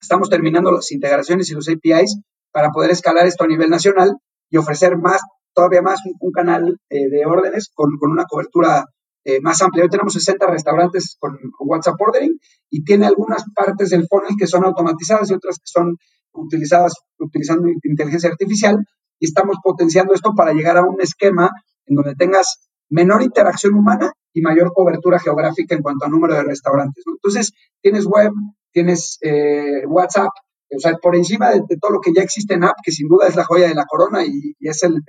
Estamos 0.01 0.31
terminando 0.31 0.71
las 0.71 0.93
integraciones 0.93 1.51
y 1.51 1.55
los 1.55 1.69
APIs 1.69 2.21
para 2.53 2.71
poder 2.71 2.91
escalar 2.91 3.27
esto 3.27 3.45
a 3.45 3.49
nivel 3.49 3.69
nacional 3.69 4.17
y 4.49 4.57
ofrecer 4.57 4.97
más, 4.97 5.21
todavía 5.53 5.83
más 5.83 6.01
un, 6.21 6.31
canal 6.31 6.79
eh, 6.88 7.09
de 7.11 7.27
órdenes 7.27 7.71
con, 7.75 7.97
con 7.99 8.12
una 8.12 8.25
cobertura 8.25 8.85
eh, 9.25 9.41
más 9.41 9.61
amplia. 9.61 9.85
Hoy 9.85 9.91
tenemos 9.91 10.12
60 10.14 10.47
restaurantes 10.47 11.17
con, 11.19 11.37
WhatsApp 11.59 12.01
Ordering 12.01 12.38
y 12.71 12.85
tiene 12.85 13.07
algunas 13.07 13.45
partes 13.55 13.91
del 13.91 14.07
funnel 14.09 14.37
que 14.38 14.47
son 14.47 14.64
automatizadas 14.64 15.31
y 15.31 15.35
otras 15.35 15.57
que 15.57 15.67
son 15.67 15.97
utilizadas 16.33 16.93
utilizando 17.19 17.69
inteligencia 17.83 18.31
artificial 18.31 18.77
y 19.19 19.27
estamos 19.27 19.57
potenciando 19.63 20.15
esto 20.15 20.33
para 20.35 20.53
llegar 20.53 20.77
a 20.77 20.85
un 20.85 21.01
esquema 21.01 21.51
en 21.87 21.97
donde 21.97 22.15
tengas 22.15 22.69
menor 22.91 23.23
interacción 23.23 23.75
humana 23.75 24.13
y 24.33 24.41
mayor 24.41 24.73
cobertura 24.73 25.19
geográfica 25.19 25.75
en 25.75 25.83
cuanto 25.83 26.07
a 26.07 26.09
número 26.09 26.35
de 26.35 26.45
restaurantes. 26.45 27.05
Entonces, 27.07 27.53
tienes 27.81 28.07
web, 28.07 28.31
tienes 28.73 29.19
eh, 29.23 29.85
WhatsApp, 29.87 30.31
o 30.71 30.79
sea, 30.79 30.97
por 30.99 31.17
encima 31.17 31.51
de, 31.51 31.63
todo 31.81 31.93
lo 31.93 32.01
que 32.01 32.13
ya 32.15 32.23
existe 32.23 32.55
en 32.55 32.65
app, 32.65 32.77
que 32.83 32.93
sin 32.93 33.09
duda 33.09 33.27
es 33.27 33.37
la 33.37 33.45
joya 33.45 33.69
de 33.69 33.75
la 33.75 33.87
corona 33.87 34.25
y, 34.25 34.55
es 34.61 34.83
el, 34.83 35.03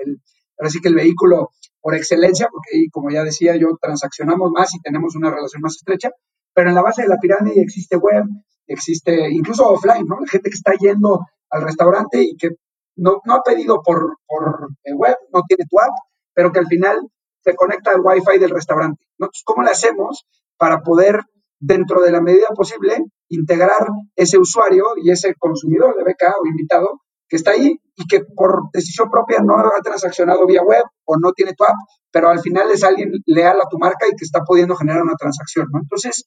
ahora 0.57 0.69
sí 0.69 0.79
que 0.79 0.87
el 0.87 0.95
vehículo 0.95 1.49
por 1.81 1.95
excelencia, 1.95 2.47
porque 2.51 2.77
ahí, 2.77 2.89
como 2.89 3.09
ya 3.09 3.23
decía 3.23 3.55
yo, 3.55 3.77
transaccionamos 3.81 4.51
más 4.51 4.73
y 4.73 4.81
tenemos 4.81 5.15
una 5.15 5.29
relación 5.31 5.61
más 5.61 5.75
estrecha, 5.75 6.11
pero 6.53 6.69
en 6.69 6.75
la 6.75 6.81
base 6.81 7.03
de 7.03 7.09
la 7.09 7.17
pirámide 7.17 7.61
existe 7.61 7.97
web, 7.97 8.23
existe 8.67 9.29
incluso 9.29 9.67
offline, 9.67 10.05
¿no? 10.05 10.19
La 10.19 10.27
gente 10.27 10.49
que 10.49 10.55
está 10.55 10.73
yendo 10.73 11.25
al 11.49 11.61
restaurante 11.61 12.21
y 12.21 12.35
que 12.35 12.49
no, 12.99 13.21
no 13.25 13.35
ha 13.35 13.41
pedido 13.41 13.81
por, 13.83 14.17
por 14.27 14.69
web, 14.95 15.15
no 15.33 15.41
tiene 15.47 15.65
tu 15.69 15.79
app, 15.79 15.91
pero 16.33 16.51
que 16.51 16.59
al 16.59 16.67
final 16.67 16.99
se 17.43 17.55
conecta 17.55 17.91
al 17.91 18.01
Wi-Fi 18.01 18.37
del 18.37 18.51
restaurante. 18.51 19.03
¿cómo 19.45 19.63
le 19.63 19.71
hacemos 19.71 20.25
para 20.57 20.81
poder, 20.81 21.21
dentro 21.59 22.01
de 22.01 22.11
la 22.11 22.21
medida 22.21 22.47
posible, 22.55 22.97
integrar 23.29 23.87
ese 24.15 24.37
usuario 24.37 24.83
y 25.01 25.11
ese 25.11 25.35
consumidor 25.35 25.95
de 25.95 26.03
BK 26.03 26.23
o 26.41 26.47
invitado 26.47 27.01
que 27.27 27.35
está 27.35 27.51
ahí 27.51 27.79
y 27.95 28.07
que 28.07 28.21
por 28.35 28.71
decisión 28.73 29.09
propia 29.09 29.39
no 29.39 29.57
ha 29.57 29.81
transaccionado 29.83 30.47
vía 30.47 30.63
web 30.63 30.83
o 31.05 31.15
no 31.17 31.31
tiene 31.31 31.53
tu 31.53 31.63
app, 31.63 31.75
pero 32.11 32.29
al 32.29 32.39
final 32.39 32.71
es 32.71 32.83
alguien 32.83 33.11
leal 33.25 33.61
a 33.61 33.69
tu 33.69 33.77
marca 33.77 34.07
y 34.07 34.15
que 34.15 34.25
está 34.25 34.41
pudiendo 34.41 34.75
generar 34.75 35.03
una 35.03 35.15
transacción, 35.15 35.67
¿no? 35.71 35.79
Entonces, 35.79 36.25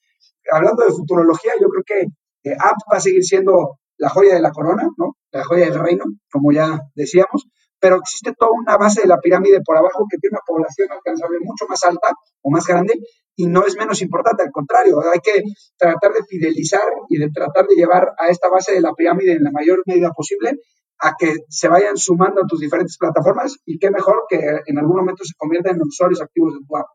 hablando 0.51 0.85
de 0.85 0.93
futurología, 0.93 1.53
yo 1.61 1.69
creo 1.69 1.83
que 1.85 2.51
eh, 2.51 2.57
app 2.59 2.77
va 2.93 2.99
a 2.99 3.01
seguir 3.01 3.25
siendo 3.25 3.79
la 3.99 4.09
joya 4.09 4.35
de 4.35 4.41
la 4.41 4.51
corona, 4.51 4.89
¿no? 4.97 5.17
La 5.31 5.45
joya 5.45 5.67
del 5.67 5.79
reino, 5.79 6.05
como 6.31 6.53
ya 6.53 6.81
decíamos, 6.95 7.47
pero 7.81 7.97
existe 7.97 8.33
toda 8.39 8.53
una 8.53 8.77
base 8.77 9.03
de 9.03 9.09
la 9.09 9.19
pirámide 9.19 9.61
por 9.65 9.77
abajo 9.77 10.07
que 10.09 10.17
tiene 10.19 10.35
una 10.35 10.45
población 10.47 10.89
alcanzable 10.93 11.39
mucho 11.43 11.67
más 11.69 11.83
alta 11.85 12.13
o 12.43 12.51
más 12.51 12.65
grande 12.67 12.95
y 13.35 13.47
no 13.47 13.67
es 13.67 13.77
menos 13.77 14.03
importante, 14.03 14.43
al 14.43 14.53
contrario, 14.53 15.01
hay 15.13 15.21
que 15.21 15.43
tratar 15.77 16.13
de 16.13 16.23
fidelizar 16.29 16.87
y 17.09 17.19
de 17.19 17.31
tratar 17.31 17.67
de 17.67 17.75
llevar 17.75 18.13
a 18.19 18.29
esta 18.29 18.49
base 18.49 18.73
de 18.73 18.81
la 18.81 18.93
pirámide 18.93 19.33
en 19.33 19.43
la 19.43 19.51
mayor 19.51 19.83
medida 19.87 20.11
posible 20.11 20.53
a 21.01 21.15
que 21.19 21.35
se 21.49 21.69
vayan 21.69 21.97
sumando 21.97 22.43
a 22.43 22.47
tus 22.47 22.61
diferentes 22.61 22.97
plataformas 22.99 23.57
y 23.67 23.79
qué 23.79 23.91
mejor 23.91 24.25
que 24.29 24.39
en 24.67 24.79
algún 24.79 24.97
momento 24.97 25.25
se 25.25 25.35
conviertan 25.37 25.77
en 25.77 25.83
usuarios 25.83 26.21
activos 26.21 26.55
de 26.55 26.61
tu 26.67 26.77
app. 26.77 26.87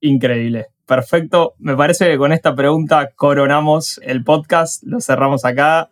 Increíble. 0.00 0.66
Perfecto. 0.86 1.54
Me 1.58 1.76
parece 1.76 2.08
que 2.08 2.18
con 2.18 2.32
esta 2.32 2.54
pregunta 2.54 3.10
coronamos 3.16 4.00
el 4.04 4.22
podcast, 4.22 4.82
lo 4.84 5.00
cerramos 5.00 5.44
acá 5.44 5.90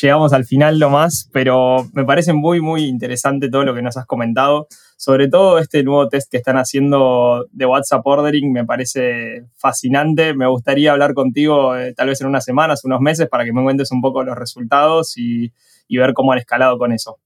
llegamos 0.00 0.32
al 0.32 0.44
final 0.44 0.78
lo 0.78 0.90
más, 0.90 1.28
pero 1.32 1.86
me 1.92 2.04
parece 2.04 2.32
muy, 2.32 2.60
muy 2.60 2.84
interesante 2.84 3.50
todo 3.50 3.64
lo 3.64 3.74
que 3.74 3.82
nos 3.82 3.96
has 3.96 4.06
comentado. 4.06 4.66
Sobre 4.96 5.28
todo 5.28 5.58
este 5.58 5.82
nuevo 5.82 6.08
test 6.08 6.30
que 6.30 6.36
están 6.36 6.56
haciendo 6.56 7.46
de 7.50 7.66
WhatsApp 7.66 8.06
Ordering 8.06 8.52
me 8.52 8.64
parece 8.64 9.46
fascinante. 9.56 10.34
Me 10.34 10.46
gustaría 10.46 10.92
hablar 10.92 11.12
contigo 11.12 11.76
eh, 11.76 11.92
tal 11.94 12.08
vez 12.08 12.20
en 12.20 12.28
unas 12.28 12.44
semanas, 12.44 12.84
unos 12.84 13.00
meses, 13.00 13.28
para 13.28 13.44
que 13.44 13.52
me 13.52 13.62
cuentes 13.62 13.90
un 13.90 14.00
poco 14.00 14.22
los 14.22 14.36
resultados 14.36 15.18
y, 15.18 15.52
y 15.88 15.98
ver 15.98 16.14
cómo 16.14 16.32
han 16.32 16.38
escalado 16.38 16.78
con 16.78 16.92
eso. 16.92 17.18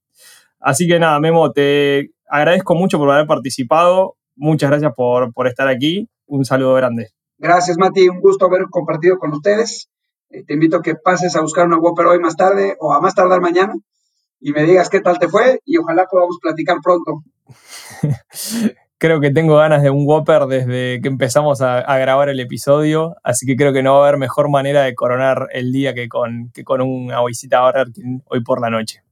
Así 0.58 0.88
que 0.88 0.98
nada, 0.98 1.20
Memo, 1.20 1.52
te 1.52 2.10
agradezco 2.28 2.74
mucho 2.74 2.98
por 2.98 3.10
haber 3.10 3.26
participado. 3.26 4.16
Muchas 4.34 4.70
gracias 4.70 4.92
por, 4.96 5.32
por 5.32 5.46
estar 5.46 5.68
aquí. 5.68 6.08
Un 6.26 6.44
saludo 6.44 6.74
grande. 6.74 7.10
Gracias, 7.38 7.76
Mati. 7.78 8.08
Un 8.08 8.20
gusto 8.20 8.46
haber 8.46 8.64
compartido 8.70 9.18
con 9.18 9.32
ustedes 9.32 9.90
eh, 10.36 10.44
te 10.46 10.54
invito 10.54 10.76
a 10.76 10.82
que 10.82 10.94
pases 10.94 11.34
a 11.36 11.40
buscar 11.40 11.66
una 11.66 11.78
Whopper 11.78 12.06
hoy 12.06 12.18
más 12.18 12.36
tarde 12.36 12.76
o 12.78 12.92
a 12.92 13.00
más 13.00 13.14
tardar 13.14 13.40
mañana 13.40 13.74
y 14.38 14.52
me 14.52 14.64
digas 14.64 14.90
qué 14.90 15.00
tal 15.00 15.18
te 15.18 15.28
fue 15.28 15.60
y 15.64 15.78
ojalá 15.78 16.06
podamos 16.10 16.38
platicar 16.42 16.76
pronto. 16.82 17.22
creo 18.98 19.20
que 19.20 19.30
tengo 19.30 19.56
ganas 19.56 19.82
de 19.82 19.90
un 19.90 20.06
Whopper 20.06 20.46
desde 20.46 21.00
que 21.00 21.08
empezamos 21.08 21.62
a, 21.62 21.80
grabar 21.98 22.28
el 22.28 22.40
episodio, 22.40 23.16
así 23.22 23.46
que 23.46 23.56
creo 23.56 23.72
que 23.72 23.82
no 23.82 23.94
va 23.94 24.04
a 24.04 24.08
haber 24.08 24.18
mejor 24.18 24.50
manera 24.50 24.82
de 24.82 24.94
coronar 24.94 25.48
el 25.52 25.72
día 25.72 25.94
que 25.94 26.08
con, 26.08 26.50
que 26.52 26.64
con 26.64 26.82
una 26.82 27.24
visita 27.24 27.68
a 27.68 27.84
hoy 28.26 28.42
por 28.42 28.60
la 28.60 28.68
noche. 28.68 29.02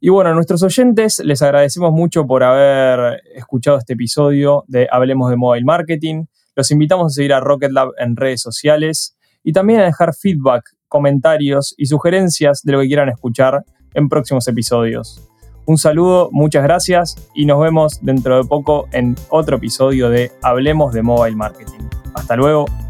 Y 0.00 0.08
bueno, 0.08 0.30
a 0.30 0.34
nuestros 0.34 0.62
oyentes 0.62 1.20
les 1.24 1.42
agradecemos 1.42 1.92
mucho 1.92 2.26
por 2.26 2.42
haber 2.42 3.22
escuchado 3.34 3.78
este 3.78 3.94
episodio 3.94 4.64
de 4.66 4.88
Hablemos 4.90 5.30
de 5.30 5.36
Mobile 5.36 5.64
Marketing. 5.64 6.26
Los 6.56 6.70
invitamos 6.72 7.06
a 7.06 7.14
seguir 7.14 7.32
a 7.32 7.40
Rocket 7.40 7.70
Lab 7.70 7.92
en 7.98 8.16
redes 8.16 8.42
sociales 8.42 9.13
y 9.44 9.52
también 9.52 9.80
a 9.80 9.84
dejar 9.84 10.14
feedback, 10.14 10.64
comentarios 10.88 11.74
y 11.76 11.86
sugerencias 11.86 12.62
de 12.64 12.72
lo 12.72 12.80
que 12.80 12.86
quieran 12.86 13.08
escuchar 13.08 13.62
en 13.94 14.08
próximos 14.08 14.48
episodios. 14.48 15.22
Un 15.66 15.78
saludo, 15.78 16.28
muchas 16.32 16.62
gracias 16.62 17.16
y 17.34 17.46
nos 17.46 17.60
vemos 17.60 18.00
dentro 18.02 18.36
de 18.42 18.48
poco 18.48 18.88
en 18.92 19.16
otro 19.30 19.56
episodio 19.56 20.10
de 20.10 20.32
Hablemos 20.42 20.92
de 20.92 21.02
Mobile 21.02 21.36
Marketing. 21.36 21.80
Hasta 22.14 22.36
luego. 22.36 22.83